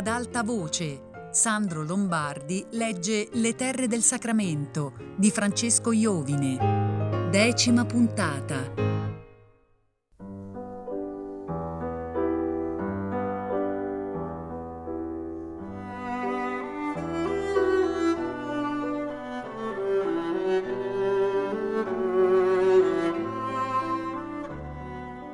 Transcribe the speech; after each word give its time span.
Ad 0.00 0.06
alta 0.06 0.42
voce, 0.42 1.10
Sandro 1.30 1.84
Lombardi 1.84 2.64
legge 2.70 3.28
Le 3.32 3.54
terre 3.54 3.86
del 3.86 4.00
Sacramento 4.00 4.94
di 5.14 5.30
Francesco 5.30 5.92
Iovine. 5.92 7.28
Decima 7.30 7.84
puntata. 7.84 8.72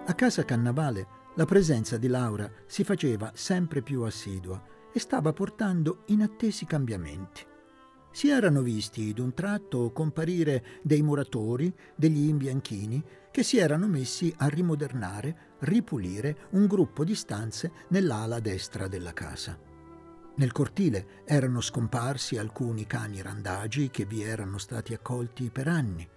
A 0.06 0.14
casa 0.14 0.44
Cannavale 0.44 1.25
la 1.36 1.44
presenza 1.44 1.96
di 1.98 2.08
Laura 2.08 2.50
si 2.66 2.82
faceva 2.82 3.30
sempre 3.34 3.82
più 3.82 4.02
assidua 4.02 4.62
e 4.92 4.98
stava 4.98 5.32
portando 5.32 6.02
inattesi 6.06 6.64
cambiamenti. 6.64 7.44
Si 8.10 8.30
erano 8.30 8.62
visti 8.62 9.12
d'un 9.12 9.34
tratto 9.34 9.92
comparire 9.92 10.64
dei 10.82 11.02
muratori, 11.02 11.70
degli 11.94 12.28
imbianchini, 12.28 13.04
che 13.30 13.42
si 13.42 13.58
erano 13.58 13.86
messi 13.86 14.32
a 14.38 14.48
rimodernare, 14.48 15.56
ripulire 15.60 16.48
un 16.52 16.66
gruppo 16.66 17.04
di 17.04 17.14
stanze 17.14 17.70
nell'ala 17.88 18.40
destra 18.40 18.88
della 18.88 19.12
casa. 19.12 19.58
Nel 20.36 20.52
cortile 20.52 21.22
erano 21.26 21.60
scomparsi 21.60 22.38
alcuni 22.38 22.86
cani 22.86 23.20
randagi 23.20 23.90
che 23.90 24.06
vi 24.06 24.22
erano 24.22 24.56
stati 24.56 24.94
accolti 24.94 25.50
per 25.50 25.68
anni. 25.68 26.08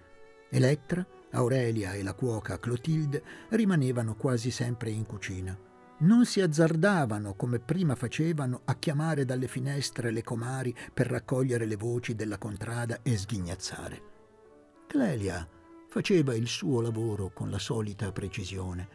Elettra, 0.50 1.06
Aurelia 1.32 1.94
e 1.94 2.02
la 2.02 2.14
cuoca 2.14 2.60
Clotilde 2.60 3.24
rimanevano 3.50 4.16
quasi 4.16 4.50
sempre 4.50 4.90
in 4.90 5.06
cucina. 5.06 5.58
Non 6.00 6.26
si 6.26 6.42
azzardavano, 6.42 7.36
come 7.36 7.60
prima 7.60 7.94
facevano, 7.96 8.62
a 8.66 8.76
chiamare 8.76 9.26
dalle 9.26 9.48
finestre 9.48 10.12
le 10.12 10.24
comari 10.24 10.76
per 10.94 11.08
raccogliere 11.08 11.66
le 11.66 11.76
voci 11.76 12.16
della 12.16 12.38
contrada 12.38 13.02
e 13.04 13.18
sghignazzare. 13.18 14.02
Clelia 14.88 15.48
faceva 15.88 16.34
il 16.34 16.48
suo 16.48 16.82
lavoro 16.82 17.32
con 17.32 17.50
la 17.50 17.60
solita 17.60 18.12
precisione, 18.12 18.88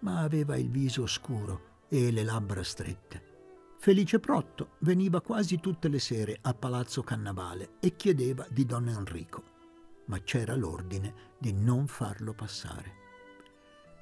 ma 0.00 0.20
aveva 0.20 0.56
il 0.56 0.70
viso 0.70 1.06
scuro 1.06 1.84
e 1.88 2.10
le 2.10 2.24
labbra 2.24 2.62
strette. 2.62 3.34
Felice 3.78 4.18
Protto 4.18 4.70
veniva 4.78 5.20
quasi 5.20 5.60
tutte 5.60 5.88
le 5.88 5.98
sere 6.00 6.38
a 6.40 6.54
Palazzo 6.54 7.02
Cannavale 7.02 7.74
e 7.80 7.94
chiedeva 7.94 8.46
di 8.50 8.64
Don 8.64 8.88
Enrico 8.88 9.54
ma 10.06 10.20
c'era 10.22 10.54
l'ordine 10.54 11.34
di 11.38 11.52
non 11.52 11.86
farlo 11.86 12.32
passare. 12.32 13.04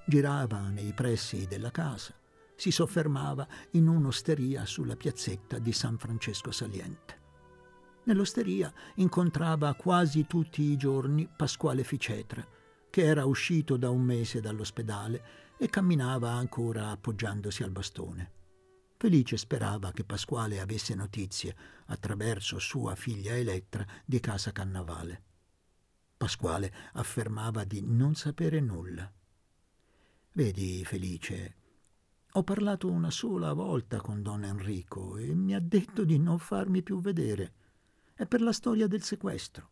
Girava 0.06 0.69
nei 0.69 0.92
pressi 0.92 1.46
della 1.46 1.70
casa, 1.70 2.14
si 2.56 2.70
soffermava 2.70 3.46
in 3.72 3.88
un'osteria 3.88 4.64
sulla 4.64 4.96
piazzetta 4.96 5.58
di 5.58 5.72
San 5.72 5.98
Francesco 5.98 6.50
Saliente. 6.50 7.22
Nell'osteria 8.05 8.72
incontrava 8.96 9.74
quasi 9.74 10.27
tutti 10.27 10.62
i 10.62 10.77
giorni 10.77 11.27
Pasquale 11.34 11.84
Ficetra, 11.84 12.46
che 12.91 13.02
era 13.02 13.24
uscito 13.24 13.77
da 13.77 13.91
un 13.91 14.02
mese 14.02 14.41
dall'ospedale 14.41 15.24
e 15.56 15.68
camminava 15.68 16.30
ancora 16.30 16.91
appoggiandosi 16.91 17.62
al 17.62 17.70
bastone. 17.70 18.30
Felice 18.98 19.36
sperava 19.36 19.91
che 19.91 20.05
Pasquale 20.05 20.61
avesse 20.61 20.94
notizie, 20.94 21.56
attraverso 21.86 22.58
sua 22.58 22.94
figlia 22.94 23.34
Elettra, 23.34 23.84
di 24.05 24.20
casa 24.20 24.52
Cannavale. 24.52 25.22
Pasquale 26.17 26.73
affermava 26.93 27.65
di 27.65 27.83
non 27.84 28.15
sapere 28.15 28.61
nulla. 28.61 29.12
Vedi, 30.33 30.84
Felice, 30.84 31.57
ho 32.33 32.43
parlato 32.43 32.91
una 32.91 33.11
sola 33.11 33.53
volta 33.53 34.01
con 34.01 34.23
don 34.23 34.45
Enrico 34.45 35.17
e 35.17 35.35
mi 35.35 35.55
ha 35.55 35.61
detto 35.61 36.05
di 36.05 36.19
non 36.19 36.39
farmi 36.39 36.83
più 36.83 37.01
vedere. 37.01 37.53
È 38.14 38.27
per 38.27 38.41
la 38.41 38.53
storia 38.53 38.86
del 38.86 39.03
sequestro. 39.03 39.70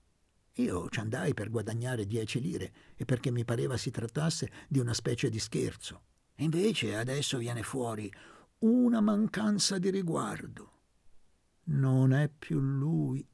Io 0.57 0.89
ci 0.91 1.01
andai 1.01 1.35
per 1.35 1.51
guadagnare 1.51 2.07
dieci 2.07 2.41
lire 2.41 2.73
e 2.95 3.05
perché 3.05 3.31
mi 3.31 3.45
pareva 3.45 3.77
si 3.77 3.91
trattasse 3.91 4.51
di 4.69 4.79
una 4.79 4.95
specie 4.95 5.31
di 5.31 5.39
scherzo. 5.39 6.03
Invece 6.37 6.97
adesso 6.97 7.39
viene 7.39 7.63
fuori 7.63 8.13
una 8.59 9.01
mancanza 9.01 9.79
di 9.79 9.91
riguardo. 9.91 10.71
Non 11.65 12.13
è 12.13 12.29
più 12.29 12.61
lui, 12.61 13.27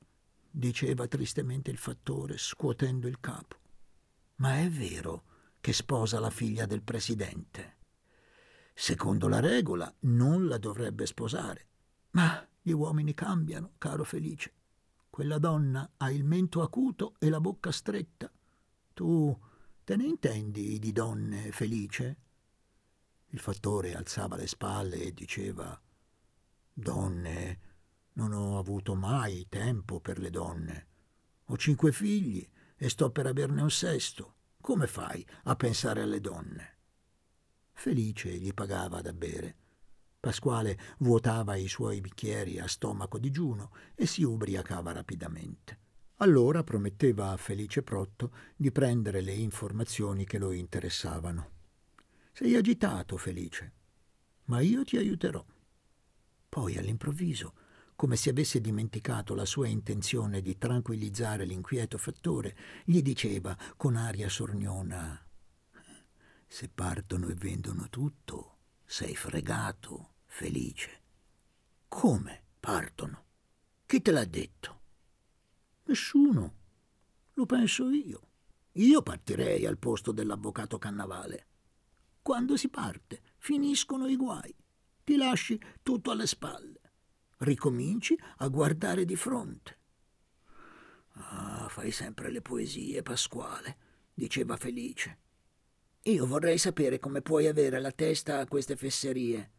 diceva 0.50 1.06
tristemente 1.06 1.70
il 1.70 1.78
fattore, 1.78 2.38
scuotendo 2.38 3.06
il 3.06 3.20
capo. 3.20 3.56
Ma 4.36 4.60
è 4.60 4.68
vero 4.68 5.24
che 5.60 5.72
sposa 5.72 6.20
la 6.20 6.30
figlia 6.30 6.66
del 6.66 6.82
presidente. 6.82 7.76
Secondo 8.74 9.28
la 9.28 9.40
regola 9.40 9.92
non 10.00 10.46
la 10.46 10.58
dovrebbe 10.58 11.04
sposare. 11.06 11.66
Ma 12.10 12.46
gli 12.62 12.70
uomini 12.70 13.14
cambiano, 13.14 13.72
caro 13.78 14.04
Felice. 14.04 14.52
Quella 15.10 15.38
donna 15.38 15.90
ha 15.96 16.10
il 16.10 16.24
mento 16.24 16.62
acuto 16.62 17.14
e 17.18 17.28
la 17.28 17.40
bocca 17.40 17.72
stretta. 17.72 18.30
Tu 18.94 19.36
te 19.82 19.96
ne 19.96 20.04
intendi 20.04 20.78
di 20.78 20.92
donne, 20.92 21.50
Felice? 21.50 22.16
Il 23.30 23.40
fattore 23.40 23.94
alzava 23.94 24.36
le 24.36 24.46
spalle 24.46 24.96
e 24.96 25.12
diceva 25.12 25.78
Donne 26.72 27.67
non 28.18 28.32
ho 28.32 28.58
avuto 28.58 28.96
mai 28.96 29.46
tempo 29.48 30.00
per 30.00 30.18
le 30.18 30.30
donne. 30.30 30.86
Ho 31.46 31.56
cinque 31.56 31.92
figli 31.92 32.46
e 32.76 32.88
sto 32.88 33.10
per 33.10 33.26
averne 33.26 33.62
un 33.62 33.70
sesto. 33.70 34.34
Come 34.60 34.88
fai 34.88 35.24
a 35.44 35.54
pensare 35.54 36.02
alle 36.02 36.20
donne? 36.20 36.76
Felice 37.72 38.30
gli 38.36 38.52
pagava 38.52 39.00
da 39.00 39.12
bere. 39.12 39.56
Pasquale 40.18 40.78
vuotava 40.98 41.54
i 41.54 41.68
suoi 41.68 42.00
bicchieri 42.00 42.58
a 42.58 42.66
stomaco 42.66 43.18
digiuno 43.18 43.70
e 43.94 44.04
si 44.04 44.24
ubriacava 44.24 44.90
rapidamente. 44.90 45.78
Allora 46.16 46.64
prometteva 46.64 47.30
a 47.30 47.36
Felice 47.36 47.84
Protto 47.84 48.32
di 48.56 48.72
prendere 48.72 49.20
le 49.20 49.32
informazioni 49.32 50.24
che 50.24 50.38
lo 50.38 50.50
interessavano. 50.50 51.50
Sei 52.32 52.56
agitato, 52.56 53.16
Felice, 53.16 53.72
ma 54.46 54.58
io 54.58 54.82
ti 54.82 54.96
aiuterò. 54.96 55.44
Poi 56.48 56.76
all'improvviso 56.76 57.54
come 57.98 58.14
se 58.14 58.30
avesse 58.30 58.60
dimenticato 58.60 59.34
la 59.34 59.44
sua 59.44 59.66
intenzione 59.66 60.40
di 60.40 60.56
tranquillizzare 60.56 61.44
l'inquieto 61.44 61.98
fattore, 61.98 62.56
gli 62.84 63.02
diceva 63.02 63.58
con 63.76 63.96
aria 63.96 64.28
sorniona 64.28 65.20
Se 66.46 66.68
partono 66.68 67.26
e 67.26 67.34
vendono 67.34 67.88
tutto, 67.88 68.58
sei 68.84 69.16
fregato, 69.16 70.12
felice. 70.26 71.02
Come 71.88 72.44
partono? 72.60 73.24
Chi 73.84 74.00
te 74.00 74.12
l'ha 74.12 74.24
detto? 74.24 74.80
Nessuno. 75.86 76.54
Lo 77.32 77.46
penso 77.46 77.90
io. 77.90 78.28
Io 78.74 79.02
partirei 79.02 79.66
al 79.66 79.76
posto 79.76 80.12
dell'avvocato 80.12 80.78
Cannavale. 80.78 81.46
Quando 82.22 82.56
si 82.56 82.68
parte, 82.68 83.22
finiscono 83.38 84.06
i 84.06 84.14
guai. 84.14 84.54
Ti 85.02 85.16
lasci 85.16 85.60
tutto 85.82 86.12
alle 86.12 86.28
spalle 86.28 86.77
ricominci 87.38 88.18
a 88.38 88.48
guardare 88.48 89.04
di 89.04 89.16
fronte. 89.16 89.76
Ah, 91.12 91.66
fai 91.68 91.90
sempre 91.90 92.30
le 92.30 92.40
poesie, 92.40 93.02
Pasquale, 93.02 93.76
diceva 94.14 94.56
Felice. 94.56 95.18
Io 96.02 96.26
vorrei 96.26 96.58
sapere 96.58 96.98
come 96.98 97.22
puoi 97.22 97.46
avere 97.46 97.80
la 97.80 97.92
testa 97.92 98.38
a 98.38 98.46
queste 98.46 98.76
fesserie. 98.76 99.50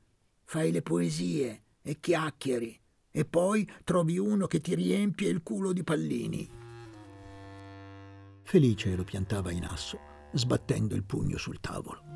Fai 0.46 0.72
le 0.72 0.82
poesie 0.82 1.64
e 1.82 2.00
chiacchieri 2.00 2.80
e 3.12 3.26
poi 3.26 3.70
trovi 3.84 4.18
uno 4.18 4.48
che 4.48 4.62
ti 4.62 4.76
riempie 4.76 5.30
il 5.30 5.44
culo 5.44 5.74
di 5.74 5.84
pallini. 5.84 6.50
Felice 8.44 8.96
lo 8.96 9.04
piantava 9.04 9.52
in 9.52 9.66
asso, 9.66 10.00
sbattendo 10.34 10.96
il 10.96 11.04
pugno 11.04 11.38
sul 11.38 11.60
tavolo. 11.60 12.09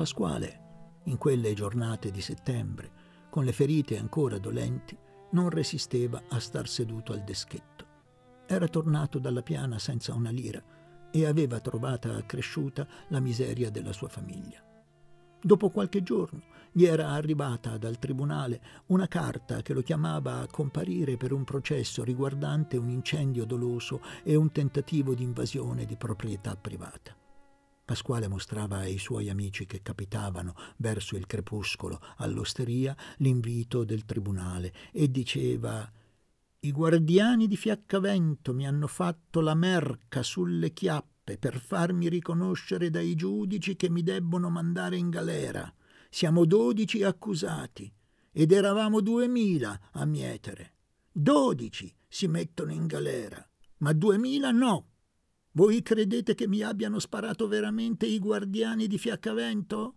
Pasquale, 0.00 1.00
in 1.04 1.18
quelle 1.18 1.52
giornate 1.52 2.10
di 2.10 2.22
settembre, 2.22 2.90
con 3.28 3.44
le 3.44 3.52
ferite 3.52 3.98
ancora 3.98 4.38
dolenti, 4.38 4.96
non 5.32 5.50
resisteva 5.50 6.22
a 6.26 6.40
star 6.40 6.66
seduto 6.66 7.12
al 7.12 7.22
deschetto. 7.22 7.84
Era 8.46 8.66
tornato 8.66 9.18
dalla 9.18 9.42
piana 9.42 9.78
senza 9.78 10.14
una 10.14 10.30
lira 10.30 10.62
e 11.10 11.26
aveva 11.26 11.60
trovata 11.60 12.16
accresciuta 12.16 12.86
la 13.08 13.20
miseria 13.20 13.68
della 13.68 13.92
sua 13.92 14.08
famiglia. 14.08 14.64
Dopo 15.38 15.68
qualche 15.68 16.02
giorno 16.02 16.44
gli 16.72 16.86
era 16.86 17.10
arrivata 17.10 17.76
dal 17.76 17.98
tribunale 17.98 18.62
una 18.86 19.06
carta 19.06 19.60
che 19.60 19.74
lo 19.74 19.82
chiamava 19.82 20.38
a 20.38 20.46
comparire 20.46 21.18
per 21.18 21.32
un 21.32 21.44
processo 21.44 22.02
riguardante 22.02 22.78
un 22.78 22.88
incendio 22.88 23.44
doloso 23.44 24.00
e 24.22 24.34
un 24.34 24.50
tentativo 24.50 25.12
di 25.12 25.24
invasione 25.24 25.84
di 25.84 25.96
proprietà 25.96 26.56
privata. 26.56 27.19
Pasquale 27.90 28.28
mostrava 28.28 28.76
ai 28.76 28.98
suoi 28.98 29.28
amici 29.30 29.66
che 29.66 29.82
capitavano 29.82 30.54
verso 30.76 31.16
il 31.16 31.26
crepuscolo 31.26 32.00
all'osteria 32.18 32.96
l'invito 33.16 33.82
del 33.82 34.04
tribunale 34.04 34.72
e 34.92 35.10
diceva 35.10 35.90
i 36.60 36.70
guardiani 36.70 37.48
di 37.48 37.56
Fiaccavento 37.56 38.54
mi 38.54 38.64
hanno 38.64 38.86
fatto 38.86 39.40
la 39.40 39.56
merca 39.56 40.22
sulle 40.22 40.72
chiappe 40.72 41.36
per 41.36 41.58
farmi 41.58 42.08
riconoscere 42.08 42.90
dai 42.90 43.16
giudici 43.16 43.74
che 43.74 43.90
mi 43.90 44.04
debbono 44.04 44.50
mandare 44.50 44.96
in 44.96 45.10
galera. 45.10 45.74
Siamo 46.08 46.44
dodici 46.44 47.02
accusati 47.02 47.92
ed 48.30 48.52
eravamo 48.52 49.00
duemila 49.00 49.88
a 49.94 50.04
mietere. 50.04 50.74
Dodici 51.10 51.92
si 52.06 52.28
mettono 52.28 52.70
in 52.70 52.86
galera, 52.86 53.44
ma 53.78 53.92
duemila 53.92 54.52
no. 54.52 54.89
Voi 55.52 55.82
credete 55.82 56.34
che 56.34 56.46
mi 56.46 56.62
abbiano 56.62 57.00
sparato 57.00 57.48
veramente 57.48 58.06
i 58.06 58.18
guardiani 58.18 58.86
di 58.86 58.98
Fiaccavento? 58.98 59.96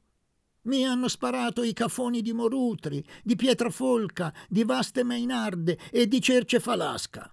Mi 0.64 0.86
hanno 0.86 1.08
sparato 1.08 1.62
i 1.62 1.74
cafoni 1.74 2.22
di 2.22 2.34
Morutri, 2.34 3.06
di 3.22 3.36
Pietrafolca, 3.36 4.34
di 4.50 4.64
Vaste 4.64 5.04
Mainarde 5.04 5.78
e 5.92 6.08
di 6.08 6.22
Cerce 6.22 6.60
Falasca. 6.60 7.32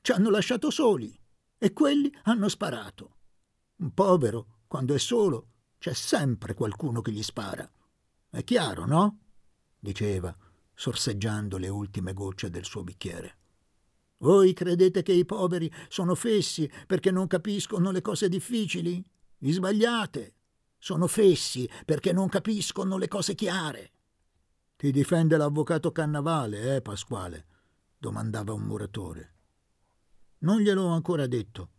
Ci 0.00 0.12
hanno 0.12 0.30
lasciato 0.30 0.70
soli 0.70 1.16
e 1.58 1.72
quelli 1.72 2.12
hanno 2.22 2.48
sparato. 2.48 3.16
Un 3.76 3.92
povero, 3.92 4.62
quando 4.66 4.94
è 4.94 4.98
solo, 4.98 5.48
c'è 5.78 5.92
sempre 5.92 6.54
qualcuno 6.54 7.02
che 7.02 7.12
gli 7.12 7.22
spara. 7.22 7.70
È 8.30 8.42
chiaro, 8.42 8.84
no? 8.84 9.20
diceva, 9.78 10.36
sorseggiando 10.74 11.56
le 11.56 11.68
ultime 11.68 12.12
gocce 12.12 12.50
del 12.50 12.64
suo 12.64 12.82
bicchiere. 12.82 13.37
Voi 14.18 14.52
credete 14.52 15.02
che 15.02 15.12
i 15.12 15.24
poveri 15.24 15.72
sono 15.88 16.14
fessi 16.14 16.70
perché 16.86 17.10
non 17.10 17.26
capiscono 17.26 17.90
le 17.90 18.02
cose 18.02 18.28
difficili? 18.28 19.04
Vi 19.38 19.52
sbagliate. 19.52 20.34
Sono 20.78 21.06
fessi 21.06 21.68
perché 21.84 22.12
non 22.12 22.28
capiscono 22.28 22.98
le 22.98 23.08
cose 23.08 23.34
chiare. 23.34 23.92
Ti 24.76 24.90
difende 24.90 25.36
l'avvocato 25.36 25.92
Cannavale, 25.92 26.76
eh, 26.76 26.82
Pasquale? 26.82 27.46
domandava 27.96 28.52
un 28.52 28.62
muratore. 28.62 29.34
Non 30.38 30.60
gliel'ho 30.60 30.86
ancora 30.86 31.26
detto, 31.26 31.70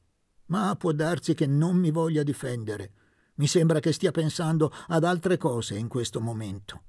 ma 0.47 0.75
può 0.75 0.91
darsi 0.91 1.33
che 1.33 1.45
non 1.45 1.77
mi 1.77 1.91
voglia 1.91 2.24
difendere. 2.24 2.94
Mi 3.36 3.47
sembra 3.47 3.80
che 3.80 3.94
stia 3.94 4.12
pensando 4.12 4.71
ad 4.88 5.06
altre 5.06 5.38
cose 5.38 5.77
in 5.77 5.88
questo 5.88 6.19
momento. 6.19 6.83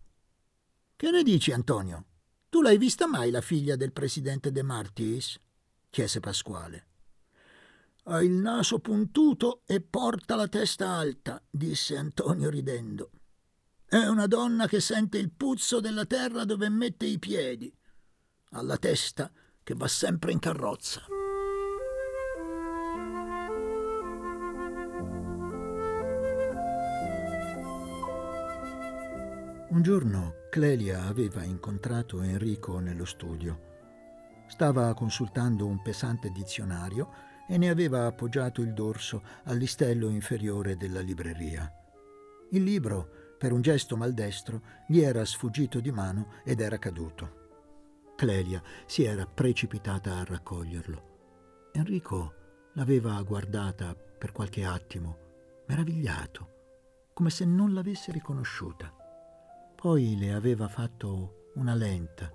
Che 0.96 1.10
ne 1.10 1.22
dici, 1.22 1.52
Antonio? 1.52 2.06
Tu 2.50 2.60
l'hai 2.62 2.78
vista 2.78 3.06
mai 3.06 3.30
la 3.30 3.40
figlia 3.40 3.76
del 3.76 3.92
presidente 3.92 4.50
De 4.50 4.64
Martis? 4.64 5.38
chiese 5.88 6.18
Pasquale. 6.18 6.86
Ha 8.04 8.20
il 8.22 8.32
naso 8.32 8.80
puntuto 8.80 9.62
e 9.66 9.80
porta 9.80 10.34
la 10.34 10.48
testa 10.48 10.88
alta, 10.88 11.40
disse 11.48 11.96
Antonio 11.96 12.50
ridendo. 12.50 13.12
È 13.86 14.04
una 14.04 14.26
donna 14.26 14.66
che 14.66 14.80
sente 14.80 15.18
il 15.18 15.30
puzzo 15.30 15.78
della 15.78 16.06
terra 16.06 16.44
dove 16.44 16.68
mette 16.68 17.06
i 17.06 17.20
piedi. 17.20 17.72
Ha 18.50 18.62
la 18.62 18.78
testa 18.78 19.30
che 19.62 19.74
va 19.74 19.86
sempre 19.86 20.32
in 20.32 20.40
carrozza. 20.40 21.04
Un 29.68 29.82
giorno 29.82 30.39
Clelia 30.50 31.04
aveva 31.04 31.44
incontrato 31.44 32.22
Enrico 32.22 32.80
nello 32.80 33.04
studio. 33.04 33.68
Stava 34.48 34.92
consultando 34.94 35.64
un 35.64 35.80
pesante 35.80 36.30
dizionario 36.30 37.12
e 37.46 37.56
ne 37.56 37.68
aveva 37.68 38.06
appoggiato 38.06 38.60
il 38.60 38.72
dorso 38.74 39.22
al 39.44 39.56
listello 39.58 40.08
inferiore 40.08 40.76
della 40.76 40.98
libreria. 40.98 41.72
Il 42.50 42.64
libro, 42.64 43.36
per 43.38 43.52
un 43.52 43.62
gesto 43.62 43.96
maldestro, 43.96 44.62
gli 44.88 44.98
era 44.98 45.24
sfuggito 45.24 45.78
di 45.78 45.92
mano 45.92 46.32
ed 46.44 46.58
era 46.58 46.78
caduto. 46.78 47.38
Clelia 48.16 48.60
si 48.86 49.04
era 49.04 49.26
precipitata 49.26 50.16
a 50.16 50.24
raccoglierlo. 50.24 51.70
Enrico 51.74 52.34
l'aveva 52.72 53.22
guardata 53.22 53.94
per 53.94 54.32
qualche 54.32 54.64
attimo, 54.64 55.62
meravigliato, 55.68 56.48
come 57.14 57.30
se 57.30 57.44
non 57.44 57.72
l'avesse 57.72 58.10
riconosciuta. 58.10 58.99
Poi 59.80 60.18
le 60.18 60.34
aveva 60.34 60.68
fatto 60.68 61.52
una 61.54 61.74
lenta, 61.74 62.30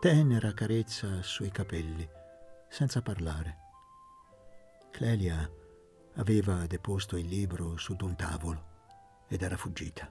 tenera 0.00 0.54
carezza 0.54 1.20
sui 1.22 1.50
capelli, 1.50 2.08
senza 2.70 3.02
parlare. 3.02 3.58
Clelia 4.92 5.46
aveva 6.14 6.66
deposto 6.66 7.18
il 7.18 7.26
libro 7.26 7.76
su 7.76 7.94
d'un 7.96 8.16
tavolo 8.16 9.24
ed 9.28 9.42
era 9.42 9.58
fuggita. 9.58 10.10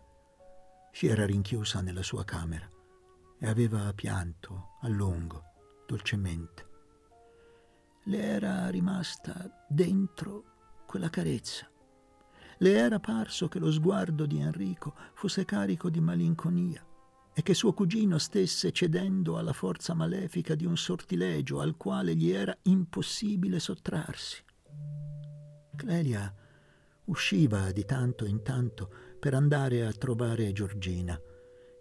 Si 0.91 1.07
era 1.07 1.25
rinchiusa 1.25 1.81
nella 1.81 2.03
sua 2.03 2.23
camera 2.23 2.69
e 3.39 3.47
aveva 3.47 3.91
pianto 3.95 4.75
a 4.81 4.87
lungo, 4.87 5.41
dolcemente. 5.87 6.67
Le 8.03 8.21
era 8.21 8.69
rimasta 8.69 9.65
dentro 9.67 10.83
quella 10.85 11.09
carezza 11.09 11.67
le 12.59 12.73
era 12.73 12.99
parso 12.99 13.47
che 13.47 13.59
lo 13.59 13.71
sguardo 13.71 14.25
di 14.25 14.39
Enrico 14.39 14.93
fosse 15.13 15.45
carico 15.45 15.89
di 15.89 15.99
malinconia 15.99 16.85
e 17.33 17.41
che 17.41 17.53
suo 17.53 17.73
cugino 17.73 18.17
stesse 18.17 18.71
cedendo 18.71 19.37
alla 19.37 19.51
forza 19.51 19.93
malefica 19.93 20.55
di 20.55 20.65
un 20.65 20.77
sortilegio 20.77 21.59
al 21.59 21.75
quale 21.75 22.15
gli 22.15 22.29
era 22.29 22.57
impossibile 22.63 23.59
sottrarsi. 23.59 24.41
Clelia 25.75 26.33
usciva 27.05 27.71
di 27.71 27.83
tanto 27.83 28.25
in 28.25 28.41
tanto 28.41 28.89
per 29.19 29.33
andare 29.33 29.85
a 29.85 29.91
trovare 29.91 30.53
Giorgina 30.53 31.19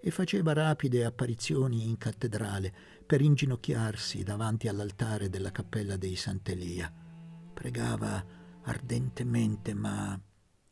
e 0.00 0.10
faceva 0.10 0.52
rapide 0.52 1.04
apparizioni 1.04 1.86
in 1.86 1.96
cattedrale 1.96 2.74
per 3.06 3.20
inginocchiarsi 3.20 4.22
davanti 4.22 4.68
all'altare 4.68 5.30
della 5.30 5.50
cappella 5.50 5.96
dei 5.96 6.16
Sant'Elia. 6.16 6.92
Pregava 7.54 8.22
ardentemente, 8.64 9.72
ma 9.72 10.20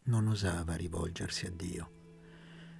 non 0.04 0.26
osava 0.26 0.74
rivolgersi 0.74 1.46
a 1.46 1.50
Dio. 1.50 1.90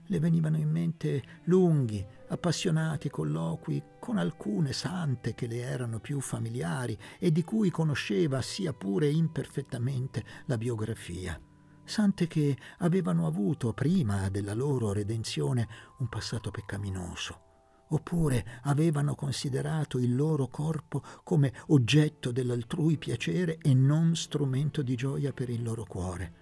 Le 0.06 0.19
venivano 0.19 0.56
in 0.56 0.69
mente 0.69 1.22
lunghi, 1.44 2.04
appassionati 2.28 3.08
colloqui 3.08 3.82
con 4.00 4.19
alcune 4.19 4.72
sante 4.72 5.34
che 5.34 5.46
le 5.46 5.58
erano 5.60 6.00
più 6.00 6.20
familiari 6.20 6.98
e 7.19 7.30
di 7.30 7.44
cui 7.44 7.70
conosceva 7.70 8.42
sia 8.42 8.72
pure 8.72 9.08
imperfettamente 9.08 10.24
la 10.46 10.58
biografia. 10.58 11.40
Sante 11.84 12.26
che 12.26 12.56
avevano 12.78 13.26
avuto 13.26 13.72
prima 13.72 14.28
della 14.28 14.54
loro 14.54 14.92
redenzione 14.92 15.69
un 15.98 16.08
passato 16.08 16.50
peccaminoso 16.50 17.50
oppure 17.92 18.60
avevano 18.62 19.14
considerato 19.14 19.98
il 19.98 20.14
loro 20.14 20.48
corpo 20.48 21.02
come 21.22 21.52
oggetto 21.69 22.32
dell'altrui 22.32 22.96
piacere 22.96 23.58
e 23.58 23.74
non 23.74 24.17
strumento 24.17 24.82
di 24.82 24.94
gioia 24.94 25.32
per 25.32 25.50
il 25.50 25.62
loro 25.62 25.84
cuore. 25.84 26.42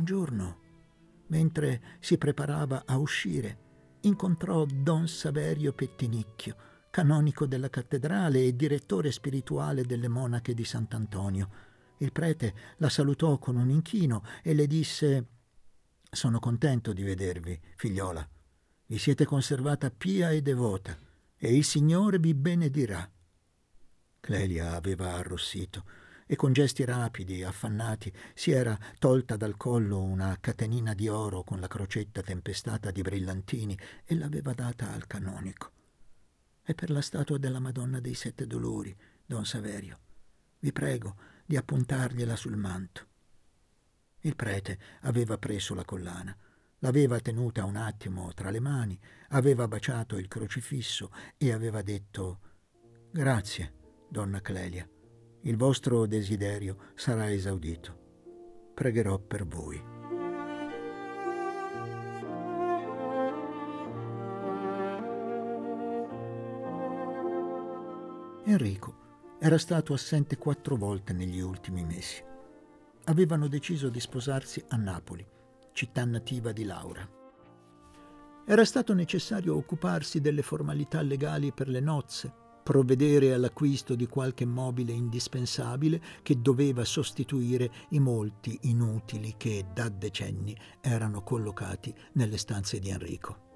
Un 0.00 0.06
giorno, 0.06 0.58
mentre 1.26 1.98
si 2.00 2.16
preparava 2.16 2.84
a 2.86 2.96
uscire, 2.96 3.98
incontrò 4.00 4.64
Don 4.64 5.06
Saverio 5.06 5.74
Pettinicchio, 5.74 6.56
canonico 6.90 7.44
della 7.44 7.68
cattedrale 7.68 8.42
e 8.42 8.56
direttore 8.56 9.12
spirituale 9.12 9.84
delle 9.84 10.08
monache 10.08 10.54
di 10.54 10.64
Sant'Antonio. 10.64 11.50
Il 11.98 12.12
prete 12.12 12.54
la 12.78 12.88
salutò 12.88 13.36
con 13.36 13.56
un 13.56 13.68
inchino 13.68 14.24
e 14.42 14.54
le 14.54 14.66
disse 14.66 15.26
Sono 16.10 16.38
contento 16.38 16.94
di 16.94 17.02
vedervi, 17.02 17.60
figliola. 17.76 18.26
Vi 18.86 18.96
siete 18.96 19.26
conservata 19.26 19.90
pia 19.90 20.30
e 20.30 20.40
devota, 20.40 20.96
e 21.36 21.54
il 21.54 21.64
Signore 21.64 22.18
vi 22.18 22.32
benedirà. 22.32 23.06
Clelia 24.18 24.72
aveva 24.76 25.12
arrossito 25.12 25.84
e 26.30 26.36
con 26.36 26.52
gesti 26.52 26.84
rapidi, 26.84 27.42
affannati, 27.42 28.12
si 28.34 28.52
era 28.52 28.78
tolta 29.00 29.36
dal 29.36 29.56
collo 29.56 30.00
una 30.00 30.38
catenina 30.40 30.94
di 30.94 31.08
oro 31.08 31.42
con 31.42 31.58
la 31.58 31.66
crocetta 31.66 32.22
tempestata 32.22 32.92
di 32.92 33.02
brillantini 33.02 33.76
e 34.04 34.14
l'aveva 34.14 34.52
data 34.52 34.92
al 34.92 35.08
canonico. 35.08 35.72
È 36.62 36.72
per 36.72 36.90
la 36.90 37.00
statua 37.00 37.36
della 37.36 37.58
Madonna 37.58 37.98
dei 37.98 38.14
Sette 38.14 38.46
Dolori, 38.46 38.96
don 39.26 39.44
Saverio. 39.44 39.98
Vi 40.60 40.70
prego 40.70 41.16
di 41.44 41.56
appuntargliela 41.56 42.36
sul 42.36 42.56
manto. 42.56 43.08
Il 44.20 44.36
prete 44.36 44.78
aveva 45.00 45.36
preso 45.36 45.74
la 45.74 45.84
collana, 45.84 46.36
l'aveva 46.78 47.18
tenuta 47.18 47.64
un 47.64 47.74
attimo 47.74 48.32
tra 48.34 48.50
le 48.50 48.60
mani, 48.60 48.96
aveva 49.30 49.66
baciato 49.66 50.16
il 50.16 50.28
crocifisso 50.28 51.10
e 51.36 51.50
aveva 51.50 51.82
detto 51.82 52.38
Grazie, 53.10 53.74
donna 54.08 54.40
Clelia 54.40 54.88
il 55.42 55.56
vostro 55.56 56.04
desiderio 56.06 56.76
sarà 56.94 57.30
esaudito. 57.32 57.98
Pregherò 58.74 59.18
per 59.18 59.46
voi. 59.46 59.82
Enrico 68.44 68.98
era 69.38 69.56
stato 69.56 69.94
assente 69.94 70.36
quattro 70.36 70.76
volte 70.76 71.14
negli 71.14 71.40
ultimi 71.40 71.84
mesi. 71.84 72.22
Avevano 73.04 73.48
deciso 73.48 73.88
di 73.88 74.00
sposarsi 74.00 74.62
a 74.68 74.76
Napoli, 74.76 75.26
città 75.72 76.04
nativa 76.04 76.52
di 76.52 76.64
Laura. 76.64 77.08
Era 78.44 78.64
stato 78.64 78.92
necessario 78.92 79.56
occuparsi 79.56 80.20
delle 80.20 80.42
formalità 80.42 81.00
legali 81.00 81.52
per 81.52 81.68
le 81.68 81.80
nozze 81.80 82.39
provvedere 82.62 83.32
all'acquisto 83.32 83.94
di 83.94 84.06
qualche 84.06 84.44
mobile 84.44 84.92
indispensabile 84.92 86.00
che 86.22 86.40
doveva 86.40 86.84
sostituire 86.84 87.70
i 87.90 88.00
molti 88.00 88.58
inutili 88.62 89.34
che 89.36 89.66
da 89.72 89.88
decenni 89.88 90.56
erano 90.80 91.22
collocati 91.22 91.94
nelle 92.12 92.36
stanze 92.36 92.78
di 92.78 92.90
Enrico. 92.90 93.48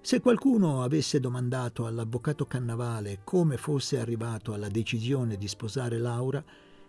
Se 0.00 0.20
qualcuno 0.20 0.82
avesse 0.82 1.18
domandato 1.18 1.86
all'avvocato 1.86 2.44
Cannavale 2.44 3.20
come 3.24 3.56
fosse 3.56 3.98
arrivato 3.98 4.52
alla 4.52 4.68
decisione 4.68 5.36
di 5.36 5.48
sposare 5.48 5.96
Laura, 5.96 6.44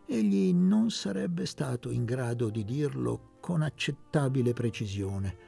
egli 0.05 0.53
non 0.53 0.91
sarebbe 0.91 1.45
stato 1.45 1.91
in 1.91 2.03
grado 2.03 2.49
di 2.49 2.65
dirlo 2.65 3.37
con 3.39 3.61
accettabile 3.61 4.51
precisione. 4.51 5.44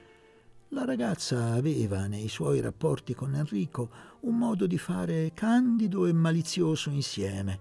La 0.72 0.84
ragazza 0.84 1.54
aveva 1.54 2.08
nei 2.08 2.28
suoi 2.28 2.60
rapporti 2.60 3.16
con 3.16 3.34
Enrico 3.36 3.90
un 4.22 4.38
modo 4.38 4.68
di 4.68 4.78
fare 4.78 5.32
candido 5.34 6.06
e 6.06 6.12
malizioso 6.12 6.90
insieme. 6.90 7.58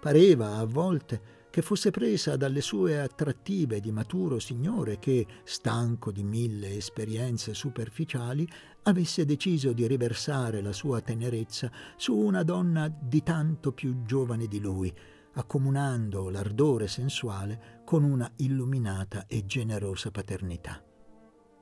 Pareva 0.00 0.56
a 0.56 0.64
volte 0.64 1.36
che 1.50 1.62
fosse 1.62 1.92
presa 1.92 2.36
dalle 2.36 2.60
sue 2.60 3.00
attrattive 3.00 3.78
di 3.78 3.92
maturo 3.92 4.40
signore 4.40 4.98
che, 4.98 5.24
stanco 5.44 6.10
di 6.10 6.24
mille 6.24 6.74
esperienze 6.74 7.54
superficiali, 7.54 8.46
avesse 8.82 9.24
deciso 9.24 9.72
di 9.72 9.86
riversare 9.86 10.60
la 10.60 10.72
sua 10.72 11.00
tenerezza 11.00 11.70
su 11.96 12.16
una 12.16 12.42
donna 12.42 12.88
di 12.88 13.22
tanto 13.22 13.70
più 13.70 14.02
giovane 14.02 14.48
di 14.48 14.58
lui, 14.58 14.92
accomunando 15.34 16.28
l'ardore 16.28 16.88
sensuale 16.88 17.82
con 17.84 18.02
una 18.02 18.28
illuminata 18.38 19.26
e 19.28 19.46
generosa 19.46 20.10
paternità. 20.10 20.82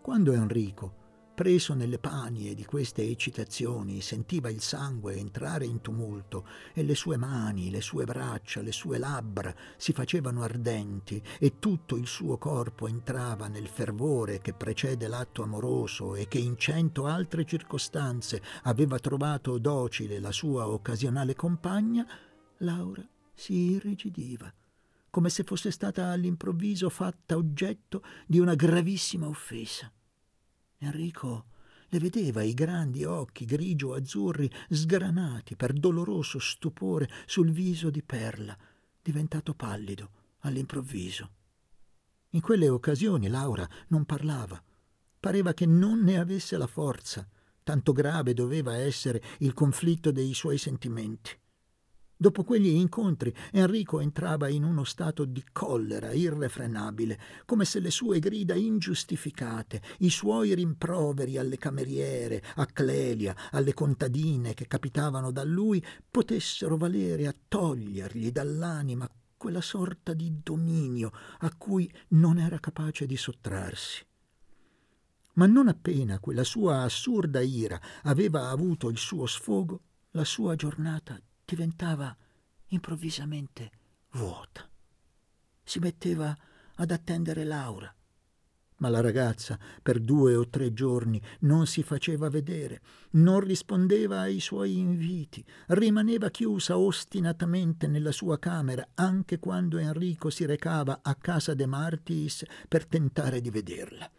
Quando 0.07 0.33
Enrico, 0.35 0.95
Preso 1.35 1.75
nelle 1.75 1.99
panie 1.99 2.55
di 2.55 2.65
queste 2.65 3.03
eccitazioni, 3.03 4.01
sentiva 4.01 4.49
il 4.49 4.61
sangue 4.61 5.17
entrare 5.17 5.67
in 5.67 5.81
tumulto 5.81 6.47
e 6.73 6.85
le 6.85 6.95
sue 6.95 7.17
mani, 7.17 7.71
le 7.71 7.81
sue 7.81 8.05
braccia, 8.05 8.63
le 8.63 8.71
sue 8.71 8.99
labbra 8.99 9.53
si 9.77 9.93
facevano 9.93 10.43
ardenti 10.43 11.21
e 11.41 11.59
tutto 11.59 11.97
il 11.97 12.07
suo 12.07 12.39
corpo 12.39 12.87
entrava 12.87 13.49
nel 13.49 13.67
fervore 13.67 14.41
che 14.41 14.55
precede 14.55 15.09
l'atto 15.09 15.43
amoroso 15.43 16.15
e 16.15 16.29
che 16.29 16.39
in 16.39 16.57
cento 16.57 17.07
altre 17.07 17.45
circostanze 17.45 18.41
aveva 18.63 19.01
trovato 19.01 19.59
docile 19.59 20.21
la 20.21 20.31
sua 20.31 20.69
occasionale 20.69 21.35
compagna, 21.35 22.07
Laura 22.59 23.05
si 23.35 23.73
irrigidiva 23.73 24.55
come 25.17 25.31
se 25.31 25.45
fosse 25.45 25.71
stata 25.71 26.11
all'improvviso 26.11 26.91
fatta 26.91 27.39
oggetto 27.39 28.03
di 28.27 28.39
una 28.39 28.55
gravissima 28.55 29.27
offesa. 29.27 29.91
Enrico 30.79 31.47
le 31.89 31.99
vedeva 31.99 32.43
i 32.43 32.53
grandi 32.53 33.05
occhi 33.05 33.45
grigio-azzurri 33.45 34.51
sgranati 34.69 35.57
per 35.57 35.73
doloroso 35.73 36.39
stupore 36.39 37.09
sul 37.27 37.51
viso 37.51 37.91
di 37.91 38.03
Perla, 38.03 38.57
diventato 39.01 39.55
pallido 39.55 40.11
all'improvviso. 40.41 41.31
In 42.31 42.41
quelle 42.41 42.69
occasioni 42.69 43.29
Laura 43.29 43.69
non 43.89 44.05
parlava. 44.05 44.63
Pareva 45.19 45.55
che 45.55 45.65
non 45.65 46.01
ne 46.01 46.19
avesse 46.19 46.57
la 46.57 46.67
forza, 46.67 47.27
tanto 47.63 47.93
grave 47.93 48.35
doveva 48.35 48.77
essere 48.77 49.23
il 49.39 49.55
conflitto 49.55 50.11
dei 50.11 50.35
suoi 50.35 50.59
sentimenti. 50.59 51.31
Dopo 52.19 52.45
quegli 52.45 52.69
incontri 52.69 53.35
Enrico 53.53 54.01
entrava 54.01 54.49
in 54.49 54.65
uno 54.65 54.85
stato 54.85 55.27
di 55.27 55.45
collera 55.53 56.13
irrefrenabile, 56.13 57.21
come 57.45 57.67
se 57.67 57.79
le 57.79 57.91
sue 57.91 58.21
grida 58.21 58.55
ingiustificate, 58.55 59.83
i 59.99 60.09
suoi 60.09 60.55
rimproveri 60.55 61.37
alle 61.37 61.59
cameriere, 61.59 62.43
a 62.55 62.65
Clelia, 62.65 63.37
alle 63.51 63.75
contadine 63.75 64.55
che 64.55 64.67
capitavano 64.67 65.31
da 65.31 65.45
lui, 65.45 65.85
potessero 66.11 66.79
valere 66.79 67.27
a 67.27 67.35
togliergli 67.47 68.33
dall'anima 68.33 69.07
quella 69.37 69.61
sorta 69.61 70.15
di 70.15 70.41
dominio 70.43 71.13
a 71.41 71.55
cui 71.55 71.93
non 72.09 72.39
era 72.39 72.59
capace 72.59 73.05
di 73.05 73.19
sottrarsi. 73.19 74.03
Ma 75.35 75.45
non 75.45 75.69
appena 75.69 76.19
quella 76.19 76.45
sua 76.45 76.81
assurda 76.81 77.43
ira 77.43 77.79
aveva 78.05 78.49
avuto 78.49 78.89
il 78.89 78.97
suo 78.97 79.27
sfogo, 79.27 79.83
la 80.13 80.25
sua 80.25 80.57
giornata 80.57 81.21
diventava 81.47 82.15
improvvisamente 82.69 83.71
vuota. 84.11 84.69
Si 85.63 85.79
metteva 85.79 86.37
ad 86.75 86.91
attendere 86.91 87.45
Laura. 87.45 87.93
Ma 88.79 88.91
la 88.91 89.01
ragazza 89.01 89.59
per 89.81 90.01
due 90.01 90.35
o 90.35 90.49
tre 90.49 90.75
giorni 90.75 91.23
non 91.41 91.67
si 91.67 91.83
faceva 91.83 92.29
vedere, 92.29 92.83
non 93.13 93.41
rispondeva 93.41 94.21
ai 94.21 94.39
suoi 94.39 94.77
inviti, 94.77 95.43
rimaneva 95.69 96.29
chiusa 96.29 96.77
ostinatamente 96.77 97.87
nella 97.87 98.13
sua 98.13 98.39
camera 98.39 98.87
anche 98.95 99.39
quando 99.39 99.79
Enrico 99.79 100.29
si 100.29 100.45
recava 100.45 100.99
a 101.03 101.15
casa 101.15 101.55
De 101.55 101.65
Martis 101.65 102.45
per 102.69 102.85
tentare 102.85 103.41
di 103.41 103.49
vederla. 103.49 104.11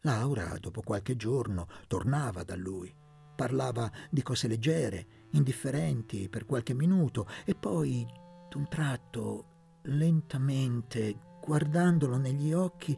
Laura, 0.00 0.58
dopo 0.58 0.82
qualche 0.82 1.16
giorno, 1.16 1.66
tornava 1.86 2.42
da 2.42 2.56
lui. 2.56 3.01
Parlava 3.42 3.90
di 4.08 4.22
cose 4.22 4.46
leggere, 4.46 5.26
indifferenti 5.30 6.28
per 6.28 6.46
qualche 6.46 6.74
minuto 6.74 7.26
e 7.44 7.56
poi, 7.56 8.06
d'un 8.48 8.68
tratto, 8.68 9.80
lentamente, 9.82 11.40
guardandolo 11.44 12.18
negli 12.18 12.52
occhi, 12.52 12.96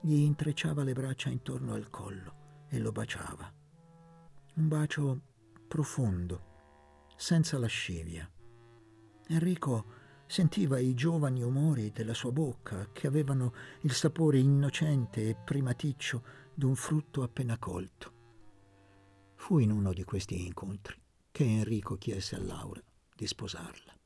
gli 0.00 0.20
intrecciava 0.20 0.84
le 0.84 0.94
braccia 0.94 1.28
intorno 1.28 1.74
al 1.74 1.90
collo 1.90 2.64
e 2.70 2.78
lo 2.78 2.92
baciava. 2.92 3.52
Un 4.54 4.68
bacio 4.68 5.20
profondo, 5.68 6.44
senza 7.14 7.58
lascivia. 7.58 8.26
Enrico 9.26 9.84
sentiva 10.24 10.78
i 10.78 10.94
giovani 10.94 11.42
umori 11.42 11.90
della 11.92 12.14
sua 12.14 12.32
bocca 12.32 12.88
che 12.90 13.06
avevano 13.06 13.52
il 13.82 13.92
sapore 13.92 14.38
innocente 14.38 15.28
e 15.28 15.34
primaticcio 15.34 16.22
d'un 16.54 16.74
frutto 16.74 17.22
appena 17.22 17.58
colto. 17.58 18.16
Fu 19.38 19.60
in 19.60 19.70
uno 19.70 19.94
di 19.94 20.04
questi 20.04 20.44
incontri 20.44 21.00
che 21.30 21.44
Enrico 21.44 21.96
chiese 21.96 22.34
a 22.34 22.40
Laura 22.40 22.82
di 23.14 23.26
sposarla. 23.26 23.96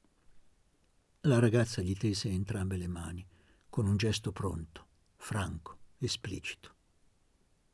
La 1.23 1.41
ragazza 1.41 1.83
gli 1.83 1.97
tese 1.97 2.29
entrambe 2.29 2.77
le 2.77 2.87
mani 2.87 3.27
con 3.69 3.89
un 3.89 3.97
gesto 3.97 4.31
pronto, 4.31 4.87
franco, 5.17 5.79
esplicito. 5.99 6.75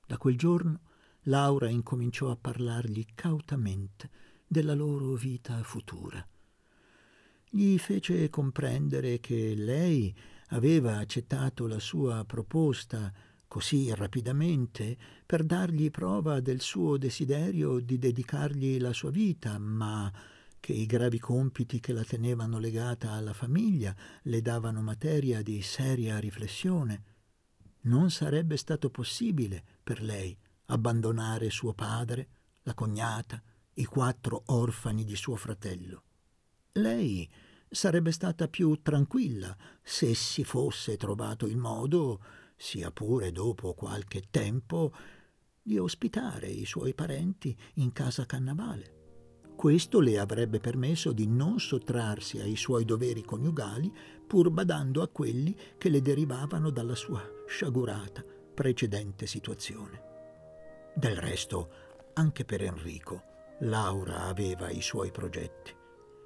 Da 0.07 0.17
quel 0.17 0.39
giorno 0.39 0.81
Laura 1.23 1.69
incominciò 1.69 2.31
a 2.31 2.37
parlargli 2.37 3.05
cautamente 3.15 4.09
della 4.47 4.75
loro 4.75 5.13
vita 5.15 5.63
futura. 5.63 6.27
Gli 7.51 7.77
fece 7.77 8.31
comprendere 8.31 9.19
che 9.21 9.55
lei 9.55 10.17
aveva 10.51 10.99
accettato 10.99 11.67
la 11.67 11.81
sua 11.81 12.25
proposta 12.25 13.13
così 13.49 13.93
rapidamente 13.95 14.97
per 15.27 15.43
dargli 15.43 15.91
prova 15.91 16.41
del 16.41 16.61
suo 16.61 16.99
desiderio 16.99 17.81
di 17.81 17.99
dedicargli 17.99 18.79
la 18.79 18.93
sua 18.93 19.11
vita, 19.11 19.59
ma 19.59 20.13
che 20.61 20.73
i 20.73 20.87
gravi 20.87 21.19
compiti 21.19 21.81
che 21.81 21.93
la 21.93 22.05
tenevano 22.05 22.59
legata 22.59 23.13
alla 23.13 23.33
famiglia 23.33 23.95
le 24.23 24.43
davano 24.43 24.83
materia 24.83 25.43
di 25.43 25.63
seria 25.63 26.19
riflessione. 26.19 27.03
Non 27.83 28.11
sarebbe 28.11 28.57
stato 28.57 28.91
possibile 28.91 29.65
per 29.83 30.03
lei 30.03 30.37
abbandonare 30.67 31.51
suo 31.51 31.73
padre, 31.73 32.29
la 32.63 32.75
cognata, 32.75 33.43
i 33.75 33.85
quattro 33.85 34.43
orfani 34.47 35.05
di 35.05 35.17
suo 35.17 35.37
fratello. 35.37 36.03
Lei 36.73 37.29
sarebbe 37.71 38.13
stata 38.13 38.49
più 38.49 38.81
tranquilla 38.83 39.57
se 39.83 40.15
si 40.15 40.45
fosse 40.45 40.97
trovato 40.97 41.47
il 41.47 41.57
modo 41.57 42.23
sia 42.59 42.91
pure 42.91 43.31
dopo 43.31 43.73
qualche 43.73 44.25
tempo, 44.31 44.93
di 45.63 45.79
ospitare 45.79 46.49
i 46.49 46.67
suoi 46.67 46.93
parenti 46.93 47.57
in 47.75 47.93
casa 47.93 48.27
Cannavale. 48.27 48.97
Questo 49.55 50.01
le 50.01 50.19
avrebbe 50.19 50.61
permesso 50.61 51.13
di 51.13 51.27
non 51.27 51.59
sottrarsi 51.59 52.41
ai 52.41 52.57
suoi 52.57 52.85
doveri 52.85 53.23
coniugali, 53.23 53.93
pur 54.27 54.51
badando 54.51 55.03
a 55.03 55.09
quelli 55.09 55.57
che 55.77 55.89
le 55.89 56.03
derivavano 56.03 56.71
dalla 56.71 56.95
sua 56.95 57.23
sciagurata 57.47 58.23
precedente 58.55 59.27
situazione. 59.27 60.03
Del 60.95 61.17
resto, 61.17 61.71
anche 62.15 62.45
per 62.45 62.63
Enrico, 62.63 63.23
Laura 63.61 64.25
aveva 64.25 64.69
i 64.71 64.81
suoi 64.81 65.11
progetti. 65.11 65.75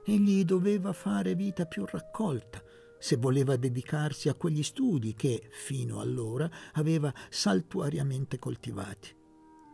Egli 0.04 0.44
doveva 0.44 0.92
fare 0.92 1.34
vita 1.34 1.66
più 1.66 1.84
raccolta, 1.86 2.62
se 3.02 3.16
voleva 3.16 3.56
dedicarsi 3.56 4.28
a 4.28 4.34
quegli 4.34 4.62
studi 4.62 5.14
che, 5.14 5.48
fino 5.50 5.98
allora, 5.98 6.48
aveva 6.74 7.12
saltuariamente 7.30 8.38
coltivati. 8.38 9.12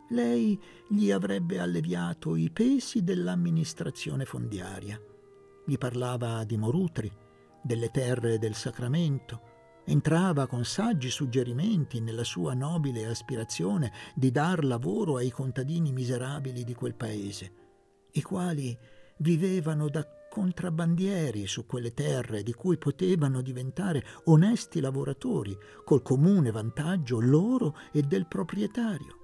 Lei 0.09 0.59
gli 0.87 1.11
avrebbe 1.11 1.59
alleviato 1.59 2.35
i 2.35 2.49
pesi 2.49 3.03
dell'amministrazione 3.03 4.25
fondiaria. 4.25 4.99
Gli 5.63 5.77
parlava 5.77 6.43
di 6.43 6.57
Morutri, 6.57 7.11
delle 7.61 7.91
terre 7.91 8.39
del 8.39 8.55
Sacramento, 8.55 9.41
entrava 9.85 10.47
con 10.47 10.65
saggi 10.65 11.11
suggerimenti 11.11 12.01
nella 12.01 12.23
sua 12.23 12.55
nobile 12.55 13.05
aspirazione 13.05 13.91
di 14.15 14.31
dar 14.31 14.63
lavoro 14.63 15.17
ai 15.17 15.29
contadini 15.29 15.91
miserabili 15.91 16.63
di 16.63 16.73
quel 16.73 16.95
paese, 16.95 17.51
i 18.13 18.23
quali 18.23 18.75
vivevano 19.17 19.87
da 19.87 20.03
contrabbandieri 20.29 21.47
su 21.47 21.65
quelle 21.65 21.93
terre 21.93 22.43
di 22.43 22.53
cui 22.53 22.77
potevano 22.77 23.41
diventare 23.41 24.05
onesti 24.25 24.79
lavoratori 24.79 25.57
col 25.83 26.01
comune 26.01 26.51
vantaggio 26.51 27.19
loro 27.19 27.75
e 27.91 28.01
del 28.03 28.27
proprietario. 28.27 29.17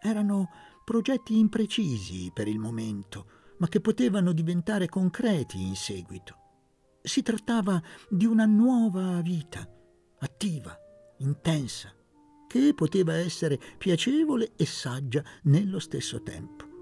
Erano 0.00 0.50
progetti 0.84 1.38
imprecisi 1.38 2.30
per 2.32 2.48
il 2.48 2.58
momento, 2.58 3.26
ma 3.58 3.68
che 3.68 3.80
potevano 3.80 4.32
diventare 4.32 4.88
concreti 4.88 5.60
in 5.60 5.74
seguito. 5.74 6.36
Si 7.02 7.22
trattava 7.22 7.82
di 8.08 8.24
una 8.24 8.46
nuova 8.46 9.20
vita, 9.20 9.68
attiva, 10.20 10.78
intensa, 11.18 11.92
che 12.46 12.72
poteva 12.74 13.14
essere 13.14 13.58
piacevole 13.76 14.52
e 14.56 14.64
saggia 14.64 15.22
nello 15.42 15.78
stesso 15.80 16.22
tempo. 16.22 16.72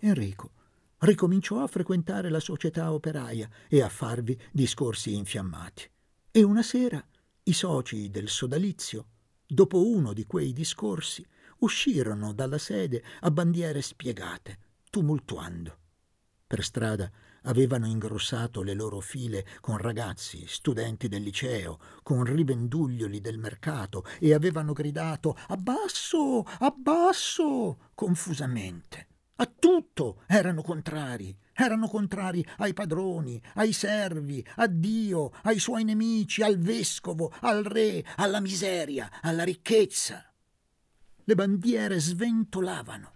Enrico 0.00 0.57
ricominciò 1.00 1.62
a 1.62 1.66
frequentare 1.66 2.30
la 2.30 2.40
società 2.40 2.92
operaia 2.92 3.48
e 3.68 3.82
a 3.82 3.88
farvi 3.88 4.38
discorsi 4.52 5.14
infiammati. 5.14 5.88
E 6.30 6.42
una 6.42 6.62
sera 6.62 7.04
i 7.44 7.52
soci 7.52 8.10
del 8.10 8.28
sodalizio, 8.28 9.06
dopo 9.46 9.86
uno 9.86 10.12
di 10.12 10.26
quei 10.26 10.52
discorsi, 10.52 11.26
uscirono 11.60 12.34
dalla 12.34 12.58
sede 12.58 13.02
a 13.20 13.30
bandiere 13.30 13.80
spiegate, 13.80 14.58
tumultuando. 14.90 15.78
Per 16.46 16.62
strada 16.62 17.10
avevano 17.42 17.86
ingrossato 17.86 18.62
le 18.62 18.74
loro 18.74 19.00
file 19.00 19.46
con 19.60 19.78
ragazzi, 19.78 20.46
studenti 20.46 21.08
del 21.08 21.22
liceo, 21.22 21.78
con 22.02 22.24
rivenduglioli 22.24 23.20
del 23.20 23.38
mercato 23.38 24.04
e 24.18 24.34
avevano 24.34 24.72
gridato 24.72 25.36
Abbasso, 25.48 26.44
abbasso, 26.58 27.90
confusamente. 27.94 29.07
A 29.40 29.46
tutto 29.46 30.22
erano 30.26 30.62
contrari. 30.62 31.36
Erano 31.52 31.86
contrari 31.86 32.44
ai 32.58 32.72
padroni, 32.72 33.40
ai 33.54 33.72
servi, 33.72 34.44
a 34.56 34.66
Dio, 34.66 35.30
ai 35.42 35.60
suoi 35.60 35.84
nemici, 35.84 36.42
al 36.42 36.58
vescovo, 36.58 37.32
al 37.40 37.62
re, 37.62 38.04
alla 38.16 38.40
miseria, 38.40 39.20
alla 39.20 39.44
ricchezza. 39.44 40.24
Le 41.22 41.34
bandiere 41.34 42.00
sventolavano. 42.00 43.12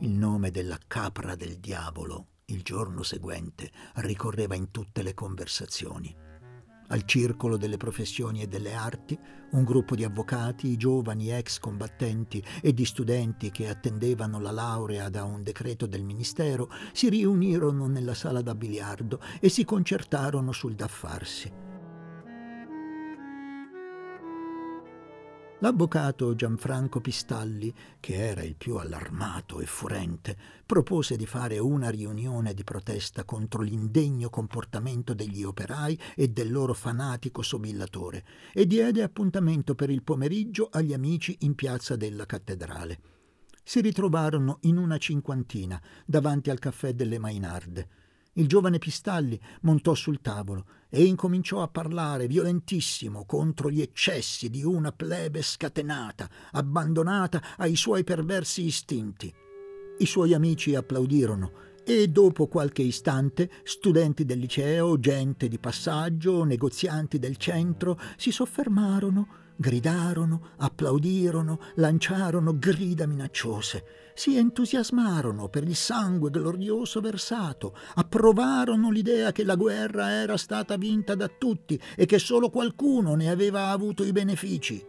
Il 0.00 0.10
nome 0.10 0.50
della 0.50 0.78
capra 0.86 1.36
del 1.36 1.58
diavolo 1.58 2.26
il 2.46 2.62
giorno 2.62 3.02
seguente 3.02 3.70
ricorreva 3.96 4.54
in 4.54 4.70
tutte 4.70 5.02
le 5.02 5.14
conversazioni. 5.14 6.25
Al 6.88 7.04
circolo 7.04 7.56
delle 7.56 7.76
professioni 7.76 8.42
e 8.42 8.46
delle 8.46 8.74
arti, 8.74 9.18
un 9.50 9.64
gruppo 9.64 9.96
di 9.96 10.04
avvocati, 10.04 10.76
giovani 10.76 11.30
ex 11.30 11.58
combattenti 11.58 12.42
e 12.62 12.72
di 12.72 12.84
studenti 12.84 13.50
che 13.50 13.68
attendevano 13.68 14.38
la 14.38 14.52
laurea 14.52 15.08
da 15.08 15.24
un 15.24 15.42
decreto 15.42 15.86
del 15.86 16.04
Ministero 16.04 16.70
si 16.92 17.08
riunirono 17.08 17.86
nella 17.86 18.14
sala 18.14 18.40
da 18.40 18.54
biliardo 18.54 19.20
e 19.40 19.48
si 19.48 19.64
concertarono 19.64 20.52
sul 20.52 20.74
da 20.74 20.86
farsi. 20.86 21.75
L'avvocato 25.60 26.34
Gianfranco 26.34 27.00
Pistalli, 27.00 27.72
che 27.98 28.14
era 28.14 28.42
il 28.42 28.56
più 28.56 28.76
allarmato 28.76 29.60
e 29.60 29.64
furente, 29.64 30.36
propose 30.66 31.16
di 31.16 31.24
fare 31.24 31.58
una 31.58 31.88
riunione 31.88 32.52
di 32.52 32.62
protesta 32.62 33.24
contro 33.24 33.62
l'indegno 33.62 34.28
comportamento 34.28 35.14
degli 35.14 35.42
operai 35.44 35.98
e 36.14 36.28
del 36.28 36.52
loro 36.52 36.74
fanatico 36.74 37.40
sobillatore 37.40 38.22
e 38.52 38.66
diede 38.66 39.02
appuntamento 39.02 39.74
per 39.74 39.88
il 39.88 40.02
pomeriggio 40.02 40.68
agli 40.70 40.92
amici 40.92 41.34
in 41.40 41.54
piazza 41.54 41.96
della 41.96 42.26
cattedrale. 42.26 43.00
Si 43.64 43.80
ritrovarono 43.80 44.58
in 44.62 44.76
una 44.76 44.98
cinquantina 44.98 45.80
davanti 46.04 46.50
al 46.50 46.58
caffè 46.58 46.92
delle 46.92 47.18
Mainarde. 47.18 47.88
Il 48.38 48.46
giovane 48.46 48.78
Pistalli 48.78 49.40
montò 49.62 49.94
sul 49.94 50.20
tavolo 50.20 50.66
e 50.90 51.04
incominciò 51.04 51.62
a 51.62 51.68
parlare 51.68 52.26
violentissimo 52.26 53.24
contro 53.24 53.70
gli 53.70 53.80
eccessi 53.80 54.50
di 54.50 54.62
una 54.62 54.92
plebe 54.92 55.40
scatenata, 55.40 56.28
abbandonata 56.52 57.42
ai 57.56 57.76
suoi 57.76 58.04
perversi 58.04 58.64
istinti. 58.64 59.32
I 59.98 60.06
suoi 60.06 60.34
amici 60.34 60.74
applaudirono 60.74 61.64
e 61.82 62.08
dopo 62.08 62.46
qualche 62.46 62.82
istante 62.82 63.50
studenti 63.62 64.26
del 64.26 64.40
liceo, 64.40 65.00
gente 65.00 65.48
di 65.48 65.58
passaggio, 65.58 66.44
negozianti 66.44 67.18
del 67.18 67.38
centro 67.38 67.98
si 68.16 68.30
soffermarono 68.30 69.44
gridarono, 69.56 70.50
applaudirono, 70.58 71.58
lanciarono 71.76 72.58
grida 72.58 73.06
minacciose, 73.06 74.05
si 74.16 74.36
entusiasmarono 74.36 75.48
per 75.48 75.62
il 75.62 75.76
sangue 75.76 76.30
glorioso 76.30 77.00
versato, 77.00 77.76
approvarono 77.94 78.90
l'idea 78.90 79.30
che 79.30 79.44
la 79.44 79.56
guerra 79.56 80.10
era 80.10 80.38
stata 80.38 80.76
vinta 80.76 81.14
da 81.14 81.28
tutti 81.28 81.80
e 81.94 82.06
che 82.06 82.18
solo 82.18 82.48
qualcuno 82.48 83.14
ne 83.14 83.28
aveva 83.30 83.68
avuto 83.68 84.02
i 84.02 84.12
benefici. 84.12 84.84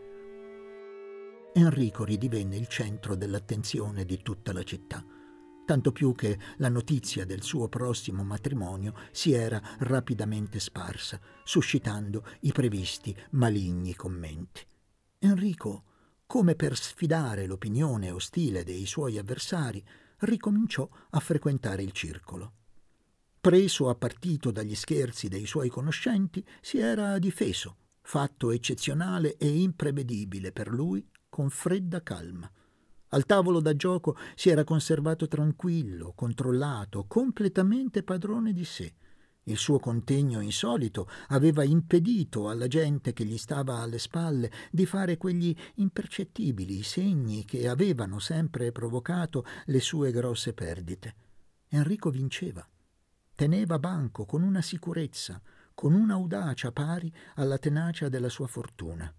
Enrico 1.53 2.05
ridivenne 2.05 2.55
il 2.55 2.67
centro 2.67 3.15
dell'attenzione 3.15 4.05
di 4.05 4.21
tutta 4.21 4.53
la 4.53 4.63
città 4.63 5.03
tanto 5.67 5.91
più 5.91 6.15
che 6.15 6.39
la 6.59 6.69
notizia 6.69 7.25
del 7.25 7.43
suo 7.43 7.67
prossimo 7.67 8.23
matrimonio 8.23 8.93
si 9.11 9.33
era 9.33 9.61
rapidamente 9.79 10.61
sparsa, 10.61 11.19
suscitando 11.43 12.25
i 12.41 12.53
previsti 12.53 13.13
maligni 13.31 13.93
commenti. 13.93 14.65
Enrico, 15.19 15.83
come 16.27 16.55
per 16.55 16.75
sfidare 16.75 17.47
l'opinione 17.47 18.11
ostile 18.11 18.65
dei 18.65 18.85
suoi 18.85 19.17
avversari, 19.17 19.83
ricominciò 20.19 20.87
a 21.11 21.19
frequentare 21.21 21.81
il 21.81 21.93
circolo. 21.93 22.51
Preso 23.39 23.87
a 23.87 23.95
partito 23.95 24.51
dagli 24.51 24.75
scherzi 24.75 25.29
dei 25.29 25.45
suoi 25.45 25.69
conoscenti, 25.69 26.45
si 26.59 26.79
era 26.79 27.17
difeso, 27.17 27.77
fatto 28.01 28.51
eccezionale 28.51 29.37
e 29.37 29.47
imprevedibile 29.61 30.51
per 30.51 30.67
lui, 30.67 31.07
con 31.29 31.49
fredda 31.49 32.03
calma. 32.03 32.51
Al 33.11 33.25
tavolo 33.25 33.61
da 33.61 33.73
gioco 33.73 34.17
si 34.35 34.49
era 34.49 34.65
conservato 34.65 35.29
tranquillo, 35.29 36.11
controllato, 36.13 37.05
completamente 37.07 38.03
padrone 38.03 38.51
di 38.51 38.65
sé. 38.65 38.93
Il 39.47 39.57
suo 39.57 39.79
contegno 39.79 40.41
insolito 40.41 41.09
aveva 41.27 41.63
impedito 41.63 42.49
alla 42.49 42.67
gente 42.67 43.13
che 43.13 43.23
gli 43.23 43.37
stava 43.37 43.77
alle 43.77 43.97
spalle 43.97 44.51
di 44.71 44.85
fare 44.85 45.15
quegli 45.15 45.55
impercettibili 45.75 46.83
segni 46.83 47.45
che 47.45 47.69
avevano 47.69 48.19
sempre 48.19 48.73
provocato 48.73 49.45
le 49.65 49.79
sue 49.79 50.11
grosse 50.11 50.53
perdite. 50.53 51.15
Enrico 51.69 52.09
vinceva. 52.09 52.67
Teneva 53.35 53.79
banco 53.79 54.25
con 54.25 54.41
una 54.41 54.61
sicurezza, 54.61 55.41
con 55.73 55.93
un'audacia 55.93 56.71
pari 56.73 57.13
alla 57.35 57.57
tenacia 57.57 58.09
della 58.09 58.29
sua 58.29 58.47
fortuna. 58.47 59.13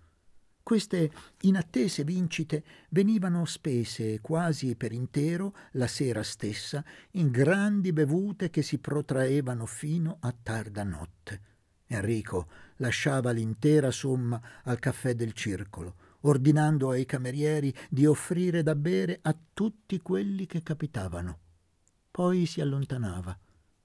Queste 0.68 1.10
inattese 1.40 2.04
vincite 2.04 2.62
venivano 2.90 3.46
spese 3.46 4.20
quasi 4.20 4.76
per 4.76 4.92
intero 4.92 5.56
la 5.72 5.86
sera 5.86 6.22
stessa 6.22 6.84
in 7.12 7.30
grandi 7.30 7.90
bevute 7.94 8.50
che 8.50 8.60
si 8.60 8.76
protraevano 8.76 9.64
fino 9.64 10.18
a 10.20 10.30
tarda 10.30 10.84
notte. 10.84 11.40
Enrico 11.86 12.48
lasciava 12.76 13.30
l'intera 13.30 13.90
somma 13.90 14.38
al 14.64 14.78
caffè 14.78 15.14
del 15.14 15.32
circolo, 15.32 15.94
ordinando 16.20 16.90
ai 16.90 17.06
camerieri 17.06 17.74
di 17.88 18.04
offrire 18.04 18.62
da 18.62 18.74
bere 18.74 19.20
a 19.22 19.34
tutti 19.54 19.98
quelli 20.02 20.44
che 20.44 20.62
capitavano. 20.62 21.38
Poi 22.10 22.44
si 22.44 22.60
allontanava 22.60 23.34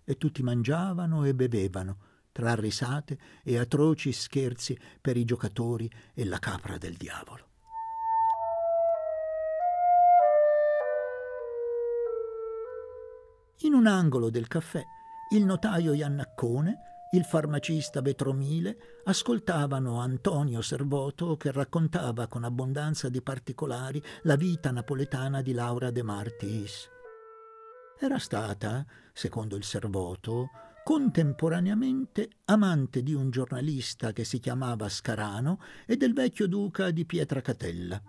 e 0.04 0.18
tutti 0.18 0.44
mangiavano 0.44 1.24
e 1.24 1.34
bevevano, 1.34 1.98
tra 2.34 2.56
risate 2.56 3.18
e 3.44 3.58
atroci 3.58 4.12
scherzi 4.12 4.78
per 5.00 5.16
i 5.16 5.24
giocatori 5.24 5.90
e 6.14 6.26
la 6.26 6.40
capra 6.40 6.78
del 6.78 6.96
diavolo. 6.96 7.52
In 13.60 13.74
un 13.74 13.88
angolo 13.88 14.30
del 14.30 14.48
caffè, 14.48 14.84
il 15.30 15.46
notaio 15.46 15.94
Iannaccone, 15.94 17.08
il 17.14 17.24
farmacista 17.24 18.02
Vetromile 18.02 19.02
ascoltavano 19.06 20.02
Antonio 20.02 20.62
Servoto 20.62 21.38
che 21.38 21.52
raccontava 21.52 22.28
con 22.28 22.44
abbondanza 22.44 23.08
di 23.08 23.22
particolari 23.22 24.04
la 24.24 24.36
vita 24.36 24.72
napoletana 24.72 25.42
di 25.42 25.54
Laura 25.54 25.92
De 25.92 26.02
Martis. 26.02 26.90
Era 28.00 28.18
stata, 28.18 28.84
secondo 29.14 29.56
il 29.56 29.64
Servoto, 29.64 30.50
contemporaneamente 30.84 32.30
amante 32.46 33.04
di 33.04 33.14
un 33.14 33.30
giornalista 33.30 34.12
che 34.12 34.26
si 34.26 34.40
chiamava 34.40 34.90
Scarano 34.90 35.60
e 35.86 35.96
del 35.96 36.14
vecchio 36.14 36.48
duca 36.48 36.92
di 36.92 37.06
Pietracatella. 37.06 38.02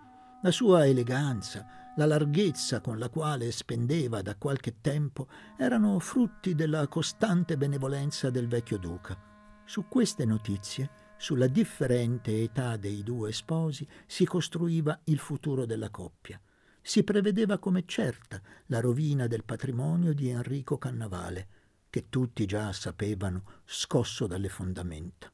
La 0.42 0.50
sua 0.50 0.84
eleganza, 0.84 1.92
la 1.96 2.04
larghezza 2.04 2.80
con 2.80 2.98
la 2.98 3.08
quale 3.08 3.52
spendeva 3.52 4.22
da 4.22 4.34
qualche 4.34 4.80
tempo 4.80 5.28
erano 5.56 5.98
frutti 6.00 6.54
della 6.54 6.88
costante 6.88 7.56
benevolenza 7.56 8.28
del 8.28 8.48
vecchio 8.48 8.78
duca. 8.78 9.16
Su 9.64 9.86
queste 9.88 10.24
notizie 10.24 10.90
sulla 11.16 11.46
differente 11.46 12.42
età 12.42 12.76
dei 12.76 13.02
due 13.04 13.32
sposi 13.32 13.86
si 14.04 14.26
costruiva 14.26 14.98
il 15.04 15.18
futuro 15.18 15.64
della 15.64 15.90
coppia. 15.90 16.40
Si 16.82 17.04
prevedeva 17.04 17.58
come 17.58 17.84
certa 17.86 18.42
la 18.66 18.80
rovina 18.80 19.26
del 19.28 19.44
patrimonio 19.44 20.12
di 20.12 20.28
Enrico 20.28 20.76
Cannavale, 20.76 21.53
che 21.94 22.08
tutti 22.08 22.44
già 22.44 22.72
sapevano 22.72 23.44
scosso 23.64 24.26
dalle 24.26 24.48
fondamenta. 24.48 25.30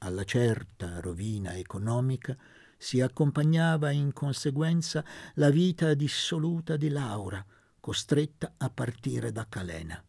Alla 0.00 0.24
certa 0.24 1.00
rovina 1.00 1.54
economica 1.56 2.36
si 2.76 3.00
accompagnava 3.00 3.92
in 3.92 4.12
conseguenza 4.12 5.02
la 5.36 5.48
vita 5.48 5.94
dissoluta 5.94 6.76
di 6.76 6.90
Laura, 6.90 7.42
costretta 7.80 8.56
a 8.58 8.68
partire 8.68 9.32
da 9.32 9.46
Calena. 9.48 10.04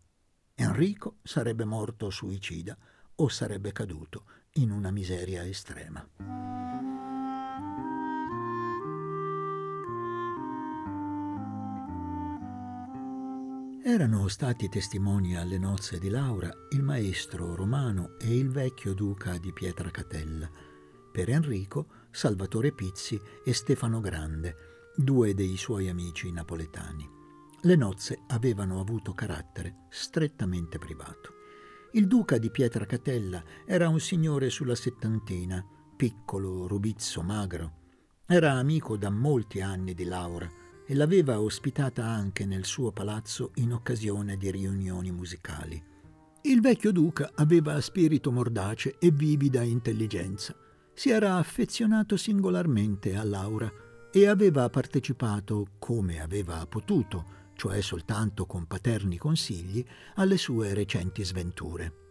Enrico 0.56 1.20
sarebbe 1.24 1.64
morto 1.64 2.10
suicida 2.10 2.78
o 3.16 3.30
sarebbe 3.30 3.72
caduto 3.72 4.26
in 4.56 4.72
una 4.72 4.92
miseria 4.92 5.46
estrema. 5.46 6.06
Erano 13.90 14.28
stati 14.28 14.68
testimoni 14.68 15.38
alle 15.38 15.58
nozze 15.58 15.98
di 15.98 16.10
Laura 16.10 16.54
il 16.72 16.84
maestro 16.84 17.56
romano 17.56 18.18
e 18.20 18.38
il 18.38 18.50
vecchio 18.50 18.94
duca 18.94 19.38
di 19.38 19.54
Pietracatella. 19.54 20.52
Per 21.10 21.30
Enrico, 21.30 21.88
Salvatore 22.12 22.74
Pizzi 22.74 23.18
e 23.46 23.54
Stefano 23.54 24.02
Grande, 24.02 24.92
due 24.94 25.34
dei 25.34 25.56
suoi 25.56 25.88
amici 25.88 26.30
napoletani. 26.34 27.10
Le 27.62 27.76
nozze 27.78 28.24
avevano 28.28 28.82
avuto 28.82 29.14
carattere 29.14 29.86
strettamente 29.88 30.78
privato. 30.80 31.36
Il 31.94 32.08
duca 32.08 32.38
di 32.38 32.52
Pietracatella 32.52 33.42
era 33.66 33.88
un 33.88 34.02
signore 34.02 34.50
sulla 34.50 34.76
settantina, 34.76 35.66
piccolo, 35.96 36.68
rubizzo, 36.68 37.22
magro. 37.22 37.72
Era 38.26 38.52
amico 38.52 38.98
da 38.98 39.10
molti 39.10 39.62
anni 39.62 39.94
di 39.94 40.04
Laura 40.04 40.66
e 40.88 40.96
l'aveva 40.96 41.42
ospitata 41.42 42.06
anche 42.06 42.46
nel 42.46 42.64
suo 42.64 42.92
palazzo 42.94 43.52
in 43.56 43.74
occasione 43.74 44.38
di 44.38 44.50
riunioni 44.50 45.12
musicali. 45.12 45.84
Il 46.44 46.62
vecchio 46.62 46.94
duca 46.94 47.32
aveva 47.36 47.80
spirito 47.82 48.32
mordace 48.32 48.96
e 48.98 49.12
vivida 49.12 49.64
intelligenza. 49.64 50.56
Si 50.94 51.10
era 51.10 51.36
affezionato 51.36 52.16
singolarmente 52.16 53.18
a 53.18 53.26
Laura 53.26 53.70
e 54.10 54.28
aveva 54.28 54.70
partecipato, 54.70 55.72
come 55.78 56.22
aveva 56.22 56.66
potuto, 56.66 57.52
cioè 57.56 57.82
soltanto 57.82 58.46
con 58.46 58.66
paterni 58.66 59.18
consigli, 59.18 59.86
alle 60.16 60.38
sue 60.38 60.74
recenti 60.74 61.24
sventure. 61.26 62.07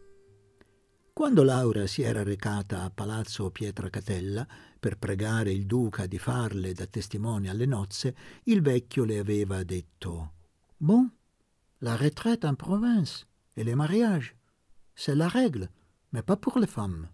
Quando 1.19 1.45
Laura 1.45 1.87
si 1.87 2.03
era 2.03 2.23
recata 2.23 2.83
a 2.83 2.91
Palazzo 2.91 3.51
Pietracatella 3.51 4.47
per 4.79 4.99
pregare 4.99 5.51
il 5.51 5.65
duca 5.65 6.05
di 6.05 6.19
farle 6.19 6.75
da 6.75 6.85
testimone 6.85 7.49
alle 7.49 7.65
nozze, 7.65 8.15
il 8.45 8.61
vecchio 8.61 9.05
le 9.05 9.17
aveva 9.17 9.63
detto 9.63 10.33
Bon, 10.77 11.11
la 11.79 11.97
retraite 11.97 12.47
en 12.47 12.55
province 12.55 13.27
et 13.55 13.65
les 13.65 13.75
mariages, 13.75 14.35
c'est 14.93 15.17
la 15.17 15.29
règle, 15.29 15.71
mais 16.11 16.23
pas 16.23 16.37
pour 16.37 16.59
les 16.59 16.69
femmes. 16.69 17.09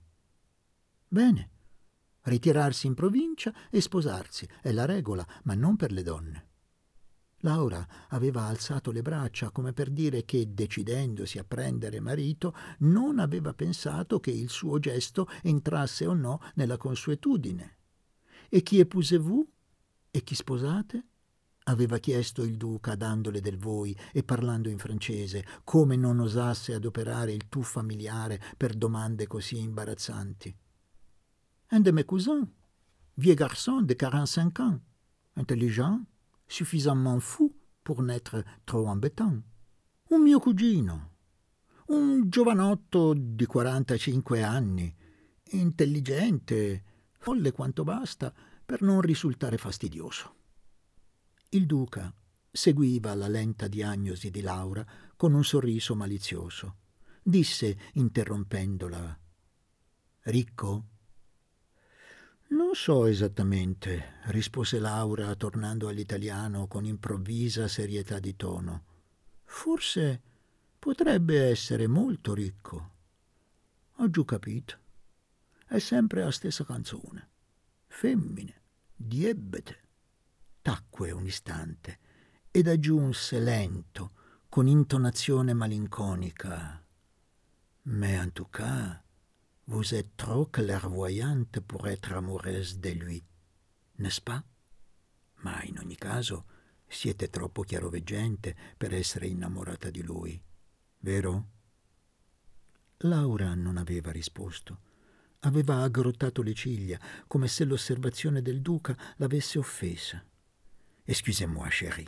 Bene, 1.07 1.51
ritirarsi 2.23 2.89
in 2.89 2.95
provincia 2.95 3.55
e 3.71 3.81
sposarsi 3.81 4.49
è 4.63 4.73
la 4.73 4.85
regola, 4.85 5.25
ma 5.45 5.55
non 5.55 5.77
per 5.77 5.93
le 5.93 6.03
donne. 6.03 6.52
Laura 7.45 7.87
aveva 8.09 8.43
alzato 8.45 8.91
le 8.91 9.03
braccia 9.03 9.51
come 9.51 9.73
per 9.73 9.91
dire 9.91 10.25
che, 10.25 10.53
decidendosi 10.53 11.39
a 11.39 11.45
prendere 11.45 12.01
marito, 12.01 12.55
non 12.79 13.19
aveva 13.19 13.53
pensato 13.53 14.21
che 14.21 14.31
il 14.31 14.49
suo 14.49 14.79
gesto 14.79 15.29
entrasse 15.43 16.07
o 16.07 16.15
no 16.15 16.41
nella 16.55 16.77
consuetudine. 16.77 17.79
E 18.49 18.63
chi 18.63 18.79
épousez-vous? 18.79 19.47
E 20.11 20.23
chi 20.23 20.35
sposate? 20.35 21.07
aveva 21.65 21.99
chiesto 21.99 22.43
il 22.43 22.57
duca 22.57 22.97
dandole 22.97 23.41
del 23.41 23.59
voi 23.59 23.97
e 24.13 24.23
parlando 24.23 24.69
in 24.69 24.79
francese, 24.79 25.45
come 25.65 25.97
non 25.97 26.19
osasse 26.19 26.75
adoperare 26.75 27.33
il 27.33 27.49
tu 27.49 27.63
familiare 27.63 28.41
per 28.57 28.75
domande 28.75 29.27
così 29.27 29.59
imbarazzanti. 29.59 30.57
Un 31.71 31.83
de 31.83 31.93
mes 31.93 32.05
cousins, 32.05 32.47
vieux 33.15 33.37
garçon 33.37 33.85
de 33.85 33.95
45 33.95 34.61
ans, 34.61 34.81
intelligent, 35.37 36.05
suffisamment 36.53 37.21
fou 37.21 37.55
pour 37.83 38.03
n'être 38.03 38.45
trop 38.65 38.87
embêtant. 38.87 39.43
Un 40.11 40.23
mio 40.23 40.39
cugino, 40.39 41.11
un 41.89 42.29
giovanotto 42.29 43.15
di 43.15 43.47
45 43.47 44.43
anni, 44.43 44.95
intelligente, 45.53 46.85
folle 47.19 47.53
quanto 47.53 47.85
basta 47.85 48.33
per 48.65 48.83
non 48.83 49.01
risultare 49.01 49.57
fastidioso. 49.57 50.35
Il 51.51 51.67
duca 51.67 52.15
seguiva 52.51 53.15
la 53.15 53.29
lenta 53.29 53.69
diagnosi 53.69 54.31
di 54.31 54.43
Laura 54.43 54.87
con 55.17 55.33
un 55.33 55.45
sorriso 55.45 55.95
malizioso. 55.95 56.77
Disse, 57.23 57.79
interrompendola, 57.95 59.19
Ricco? 60.25 60.92
Non 62.53 62.75
so 62.75 63.07
esattamente, 63.07 64.19
rispose 64.25 64.79
Laura, 64.79 65.35
tornando 65.37 65.89
all'italiano 65.89 66.67
con 66.67 66.85
improvvisa 66.85 67.67
serietà 67.67 68.19
di 68.19 68.37
tono. 68.37 68.85
Forse 69.43 70.21
potrebbe 70.79 71.49
essere 71.49 71.87
molto 71.87 72.35
ricco. 72.35 72.91
Ho 73.97 74.11
giù 74.11 74.27
capito. 74.27 74.79
È 75.67 75.79
sempre 75.79 76.25
la 76.25 76.31
stessa 76.31 76.63
canzone. 76.67 77.31
Femmine, 77.87 78.61
diebbete. 78.95 79.81
Tacque 80.61 81.11
un 81.11 81.25
istante 81.25 81.99
ed 82.51 82.69
aggiunse 82.69 83.41
lento, 83.41 84.11
con 84.51 84.67
intonazione 84.67 85.55
malinconica. 85.55 86.85
Mais 87.85 88.21
en 88.23 88.31
tout 88.33 88.51
cas, 88.51 89.01
Vous 89.67 89.95
êtes 89.95 90.17
trop 90.17 90.47
clairvoyante 90.47 91.61
pour 91.61 91.87
être 91.87 92.13
amoureuse 92.13 92.79
de 92.81 92.91
lui, 92.91 93.25
n'est-ce 93.99 94.21
pas? 94.21 94.45
Ma 95.43 95.63
in 95.65 95.79
ogni 95.79 95.97
caso 95.97 96.45
siete 96.89 97.31
troppo 97.31 97.63
chiaroveggente 97.63 98.57
per 98.77 98.93
essere 98.93 99.29
innamorata 99.29 99.91
di 99.91 100.03
lui, 100.03 100.41
vero? 100.99 101.49
Laura 102.99 103.55
non 103.55 103.77
aveva 103.77 104.11
risposto. 104.11 104.91
Aveva 105.41 105.83
aggrottato 105.83 106.43
le 106.43 106.55
ciglia, 106.55 107.01
come 107.27 107.49
se 107.49 107.65
l'osservazione 107.65 108.43
del 108.43 108.61
duca 108.61 108.97
l'avesse 109.17 109.59
offesa. 109.59 110.25
Excusez-moi, 111.05 111.69
chérie. 111.69 112.07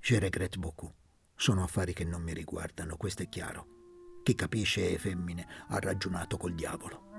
Je 0.00 0.18
regrette 0.18 0.58
beaucoup. 0.58 0.92
Sono 1.34 1.62
affari 1.62 1.92
che 1.92 2.04
non 2.04 2.22
mi 2.22 2.32
riguardano, 2.32 2.96
questo 2.96 3.22
è 3.22 3.28
chiaro. 3.28 3.71
Chi 4.22 4.34
capisce 4.34 4.98
femmine 4.98 5.46
ha 5.68 5.78
ragionato 5.78 6.36
col 6.36 6.54
diavolo. 6.54 7.10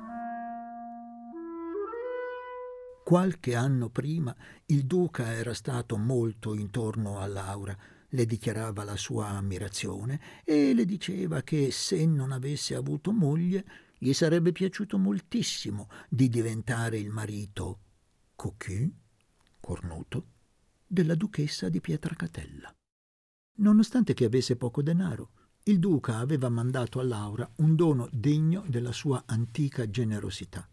Qualche 3.03 3.53
anno 3.53 3.89
prima 3.89 4.33
il 4.67 4.85
duca 4.85 5.33
era 5.33 5.53
stato 5.53 5.97
molto 5.97 6.53
intorno 6.53 7.19
a 7.19 7.27
Laura, 7.27 7.77
le 8.07 8.25
dichiarava 8.25 8.85
la 8.85 8.95
sua 8.95 9.27
ammirazione 9.29 10.41
e 10.45 10.73
le 10.73 10.85
diceva 10.85 11.41
che 11.41 11.71
se 11.71 12.05
non 12.05 12.31
avesse 12.31 12.75
avuto 12.75 13.11
moglie 13.11 13.65
gli 13.97 14.13
sarebbe 14.13 14.53
piaciuto 14.53 14.97
moltissimo 14.97 15.89
di 16.07 16.29
diventare 16.29 16.97
il 16.97 17.09
marito 17.09 17.79
cocu, 18.35 18.89
cornuto, 19.59 20.27
della 20.87 21.15
duchessa 21.15 21.67
di 21.67 21.81
Pietracatella. 21.81 22.73
Nonostante 23.55 24.13
che 24.13 24.25
avesse 24.25 24.55
poco 24.55 24.81
denaro, 24.81 25.31
il 25.65 25.79
duca 25.79 26.17
aveva 26.17 26.49
mandato 26.49 26.99
a 26.99 27.03
Laura 27.03 27.49
un 27.57 27.75
dono 27.75 28.09
degno 28.11 28.65
della 28.67 28.91
sua 28.91 29.23
antica 29.25 29.89
generosità. 29.89 30.67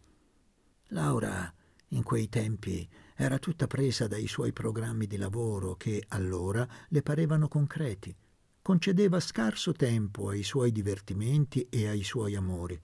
Laura, 0.87 1.53
in 1.89 2.03
quei 2.03 2.27
tempi, 2.27 2.85
era 3.15 3.39
tutta 3.39 3.67
presa 3.67 4.07
dai 4.07 4.27
suoi 4.27 4.51
programmi 4.51 5.07
di 5.07 5.15
lavoro 5.15 5.75
che 5.75 6.03
allora 6.09 6.67
le 6.89 7.01
parevano 7.03 7.47
concreti. 7.47 8.13
Concedeva 8.61 9.21
scarso 9.21 9.71
tempo 9.71 10.27
ai 10.27 10.43
suoi 10.43 10.73
divertimenti 10.73 11.67
e 11.69 11.87
ai 11.87 12.03
suoi 12.03 12.35
amori. 12.35 12.77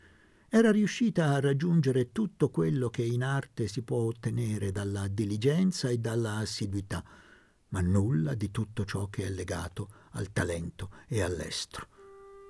Era 0.47 0.71
riuscita 0.71 1.33
a 1.33 1.41
raggiungere 1.41 2.13
tutto 2.13 2.49
quello 2.49 2.89
che 2.89 3.03
in 3.03 3.21
arte 3.21 3.67
si 3.67 3.81
può 3.81 4.03
ottenere 4.03 4.71
dalla 4.71 5.09
diligenza 5.09 5.89
e 5.89 5.97
dalla 5.97 6.37
assiduità, 6.37 7.03
ma 7.69 7.81
nulla 7.81 8.33
di 8.33 8.49
tutto 8.49 8.85
ciò 8.85 9.09
che 9.09 9.25
è 9.25 9.29
legato 9.29 9.89
al 10.11 10.31
talento 10.31 10.89
e 11.05 11.21
all'estro. 11.21 11.95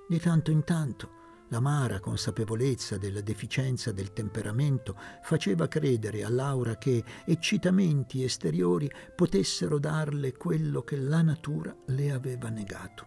Di 0.08 0.18
tanto 0.18 0.50
in 0.50 0.64
tanto 0.64 1.16
l'amara 1.48 2.00
consapevolezza 2.00 2.96
della 2.96 3.20
deficienza 3.20 3.92
del 3.92 4.14
temperamento 4.14 4.96
faceva 5.20 5.68
credere 5.68 6.24
a 6.24 6.30
Laura 6.30 6.76
che 6.76 7.04
eccitamenti 7.26 8.24
esteriori 8.24 8.90
potessero 9.14 9.78
darle 9.78 10.32
quello 10.32 10.80
che 10.80 10.96
la 10.96 11.20
natura 11.20 11.76
le 11.88 12.10
aveva 12.10 12.48
negato. 12.48 13.06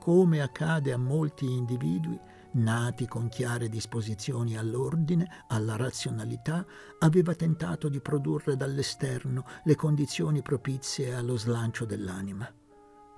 Come 0.00 0.42
accade 0.42 0.92
a 0.92 0.96
molti 0.96 1.44
individui, 1.44 2.18
nati 2.54 3.06
con 3.06 3.28
chiare 3.28 3.68
disposizioni 3.68 4.56
all'ordine, 4.56 5.44
alla 5.46 5.76
razionalità, 5.76 6.66
aveva 6.98 7.34
tentato 7.34 7.88
di 7.88 8.00
produrre 8.00 8.56
dall'esterno 8.56 9.44
le 9.62 9.76
condizioni 9.76 10.42
propizie 10.42 11.14
allo 11.14 11.36
slancio 11.36 11.84
dell'anima. 11.84 12.52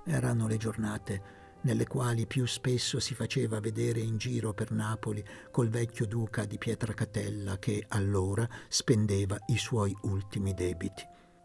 Erano 0.04 0.46
le 0.46 0.56
giornate 0.58 1.44
nelle 1.66 1.88
quali 1.88 2.28
più 2.28 2.46
spesso 2.46 3.00
si 3.00 3.12
faceva 3.12 3.58
vedere 3.58 3.98
in 3.98 4.18
giro 4.18 4.54
per 4.54 4.70
Napoli 4.70 5.22
col 5.50 5.68
vecchio 5.68 6.06
duca 6.06 6.44
di 6.44 6.58
Pietracatella 6.58 7.58
che 7.58 7.84
allora 7.88 8.48
spendeva 8.68 9.36
i 9.46 9.58
suoi 9.58 9.94
ultimi 10.02 10.54
debiti. 10.54 11.02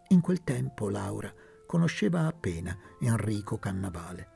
In 0.10 0.22
quel 0.22 0.44
tempo 0.44 0.90
Laura 0.90 1.34
conosceva 1.66 2.28
appena 2.28 2.78
Enrico 3.00 3.58
Cannavale. 3.58 4.28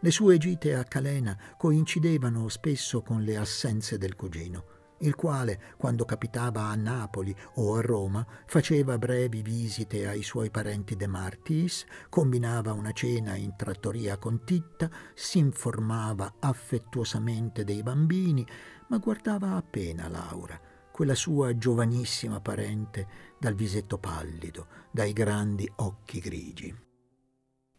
Le 0.00 0.10
sue 0.12 0.38
gite 0.38 0.76
a 0.76 0.84
Calena 0.84 1.36
coincidevano 1.58 2.48
spesso 2.48 3.02
con 3.02 3.22
le 3.22 3.36
assenze 3.36 3.98
del 3.98 4.14
cugino 4.14 4.71
il 5.02 5.14
quale, 5.14 5.74
quando 5.76 6.04
capitava 6.04 6.62
a 6.62 6.74
Napoli 6.74 7.34
o 7.54 7.76
a 7.76 7.80
Roma, 7.80 8.26
faceva 8.46 8.98
brevi 8.98 9.42
visite 9.42 10.06
ai 10.06 10.22
suoi 10.22 10.50
parenti 10.50 10.96
de 10.96 11.06
Martis, 11.06 11.84
combinava 12.08 12.72
una 12.72 12.92
cena 12.92 13.36
in 13.36 13.54
trattoria 13.56 14.16
con 14.16 14.44
Titta, 14.44 14.90
si 15.14 15.38
informava 15.38 16.34
affettuosamente 16.38 17.64
dei 17.64 17.82
bambini, 17.82 18.46
ma 18.88 18.98
guardava 18.98 19.56
appena 19.56 20.08
Laura, 20.08 20.60
quella 20.92 21.14
sua 21.14 21.56
giovanissima 21.56 22.40
parente 22.40 23.06
dal 23.38 23.54
visetto 23.54 23.98
pallido, 23.98 24.66
dai 24.90 25.12
grandi 25.12 25.70
occhi 25.76 26.20
grigi. 26.20 26.90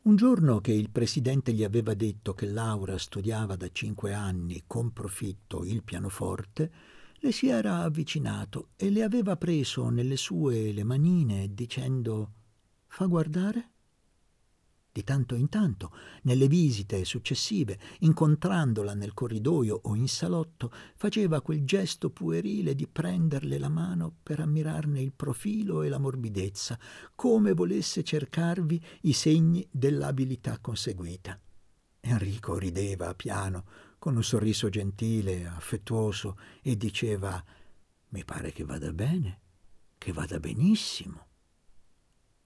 Un 0.03 0.17
giorno 0.17 0.59
che 0.59 0.73
il 0.73 0.89
presidente 0.89 1.53
gli 1.53 1.63
aveva 1.63 1.93
detto 1.93 2.33
che 2.33 2.45
Laura 2.45 2.97
studiava 2.97 3.55
da 3.55 3.69
cinque 3.71 4.13
anni 4.13 4.63
con 4.67 4.91
profitto 4.91 5.63
il 5.63 5.81
pianoforte, 5.81 6.71
le 7.23 7.31
si 7.31 7.47
era 7.47 7.77
avvicinato 7.77 8.71
e 8.75 8.89
le 8.89 9.01
aveva 9.01 9.38
preso 9.38 9.88
nelle 9.88 10.17
sue 10.17 10.73
le 10.73 10.83
manine 10.83 11.53
dicendo 11.53 12.33
Fa 12.86 13.05
guardare? 13.05 13.69
Di 14.91 15.05
tanto 15.05 15.33
in 15.36 15.47
tanto, 15.47 15.93
nelle 16.23 16.49
visite 16.49 17.05
successive, 17.05 17.79
incontrandola 17.99 18.93
nel 18.93 19.13
corridoio 19.13 19.79
o 19.83 19.95
in 19.95 20.09
salotto, 20.09 20.69
faceva 20.95 21.39
quel 21.39 21.63
gesto 21.63 22.09
puerile 22.09 22.75
di 22.75 22.88
prenderle 22.88 23.57
la 23.57 23.69
mano 23.69 24.17
per 24.21 24.41
ammirarne 24.41 25.01
il 25.01 25.13
profilo 25.13 25.81
e 25.81 25.88
la 25.88 25.99
morbidezza, 25.99 26.77
come 27.15 27.53
volesse 27.53 28.03
cercarvi 28.03 28.83
i 29.03 29.13
segni 29.13 29.65
dell'abilità 29.71 30.59
conseguita. 30.59 31.39
Enrico 32.01 32.57
rideva 32.57 33.15
piano, 33.15 33.63
con 34.03 34.17
un 34.17 34.23
sorriso 34.25 34.67
gentile, 34.67 35.47
affettuoso, 35.47 36.37
e 36.61 36.75
diceva 36.75 37.41
Mi 38.09 38.25
pare 38.25 38.51
che 38.51 38.65
vada 38.65 38.91
bene, 38.91 39.39
che 39.97 40.11
vada 40.11 40.41
benissimo. 40.41 41.27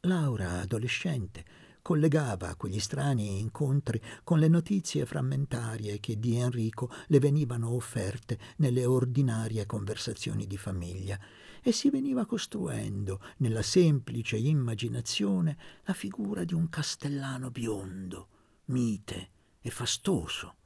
Laura, 0.02 0.60
adolescente, 0.60 1.43
collegava 1.82 2.54
quegli 2.54 2.80
strani 2.80 3.39
incontri 3.39 4.00
con 4.24 4.38
le 4.38 4.50
notizie 4.50 5.08
frammentarie 5.08 6.00
che 6.00 6.20
di 6.20 6.36
Enrico 6.36 6.91
le 7.08 7.17
venivano 7.17 7.72
offerte 7.72 8.38
nelle 8.58 8.86
ordinarie 8.86 9.65
conversazioni 9.65 10.46
di 10.46 10.58
famiglia 10.58 11.20
e 11.63 11.72
si 11.72 11.89
veniva 11.89 12.28
costruendo 12.28 13.20
nella 13.38 13.63
semplice 13.63 14.38
immaginazione 14.38 15.58
la 15.86 15.93
figura 15.93 16.43
di 16.43 16.54
un 16.54 16.70
castellano 16.70 17.50
biondo, 17.50 18.28
mite 18.65 19.30
e 19.60 19.72
fastoso, 19.72 20.58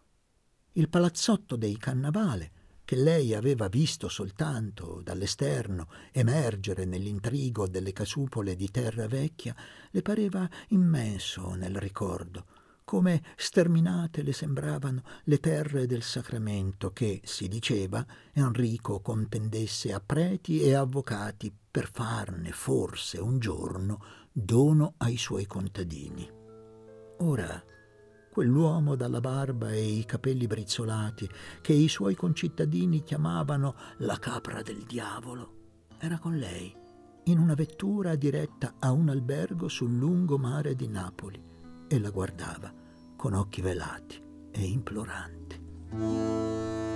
il 0.74 0.90
palazzotto 0.90 1.56
dei 1.56 1.78
Cannavale, 1.78 2.52
che 2.86 2.96
lei 2.96 3.34
aveva 3.34 3.68
visto 3.68 4.10
soltanto 4.10 5.02
dall'esterno 5.04 5.88
emergere 6.12 6.86
nell'intrigo 6.86 7.68
delle 7.68 7.94
casupole 7.94 8.56
di 8.56 8.70
terra 8.70 9.08
vecchia, 9.08 9.56
le 9.92 10.02
pareva 10.02 10.50
immenso 10.70 11.54
nel 11.54 11.76
ricordo, 11.78 12.46
come 12.84 13.24
sterminate 13.38 14.22
le 14.22 14.34
sembravano 14.34 15.04
le 15.24 15.40
terre 15.40 15.86
del 15.86 16.04
sacramento 16.04 16.92
che, 16.92 17.22
si 17.24 17.48
diceva, 17.48 18.06
Enrico 18.34 19.00
contendesse 19.00 19.94
a 19.94 20.02
preti 20.06 20.62
e 20.62 20.74
avvocati 20.74 21.54
per 21.72 21.90
farne 21.90 22.52
forse 22.52 23.18
un 23.18 23.40
giorno 23.40 24.04
dono 24.32 24.96
ai 24.98 25.16
suoi 25.16 25.46
contadini. 25.46 26.30
Ora, 27.20 27.64
quell'uomo 28.32 28.96
dalla 28.96 29.20
barba 29.20 29.72
e 29.72 29.84
i 29.84 30.06
capelli 30.06 30.48
brizzolati 30.48 31.30
che 31.60 31.74
i 31.74 31.90
suoi 31.90 32.16
concittadini 32.16 33.04
chiamavano 33.04 33.76
la 33.98 34.18
capra 34.18 34.62
del 34.62 34.86
diavolo, 34.88 35.56
era 35.98 36.18
con 36.18 36.38
lei, 36.38 36.74
in 37.26 37.38
una 37.38 37.54
vettura 37.54 38.16
diretta 38.16 38.76
a 38.80 38.92
un 38.92 39.10
albergo 39.10 39.68
sul 39.68 39.98
lungomare 39.98 40.76
di 40.76 40.88
Napoli 40.88 41.44
e 41.88 42.00
la 42.00 42.10
guardava 42.10 42.74
con 43.18 43.34
occhi 43.34 43.62
velati 43.62 44.20
e 44.50 44.64
imploranti. 44.64 46.90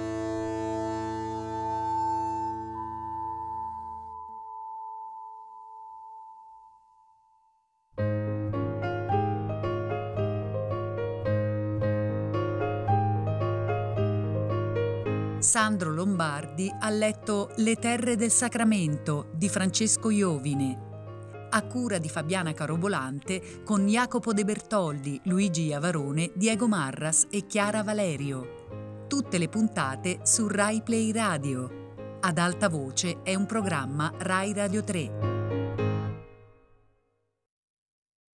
Sandro 15.45 15.93
Lombardi 15.93 16.73
ha 16.79 16.89
letto 16.89 17.51
Le 17.57 17.75
terre 17.75 18.15
del 18.15 18.31
Sacramento 18.31 19.29
di 19.31 19.47
Francesco 19.47 20.09
Iovine, 20.09 21.47
a 21.51 21.61
cura 21.67 21.99
di 21.99 22.09
Fabiana 22.09 22.51
Carobolante 22.51 23.61
con 23.63 23.85
Jacopo 23.85 24.33
De 24.33 24.43
Bertoldi, 24.43 25.21
Luigi 25.25 25.65
Iavarone, 25.65 26.31
Diego 26.33 26.67
Marras 26.67 27.27
e 27.29 27.45
Chiara 27.45 27.83
Valerio. 27.83 29.05
Tutte 29.07 29.37
le 29.37 29.47
puntate 29.47 30.21
su 30.23 30.47
Rai 30.47 30.81
Play 30.81 31.11
Radio. 31.11 31.93
Ad 32.21 32.39
alta 32.39 32.67
voce 32.67 33.21
è 33.21 33.35
un 33.35 33.45
programma 33.45 34.11
Rai 34.17 34.51
Radio 34.51 34.83
3. 34.83 35.34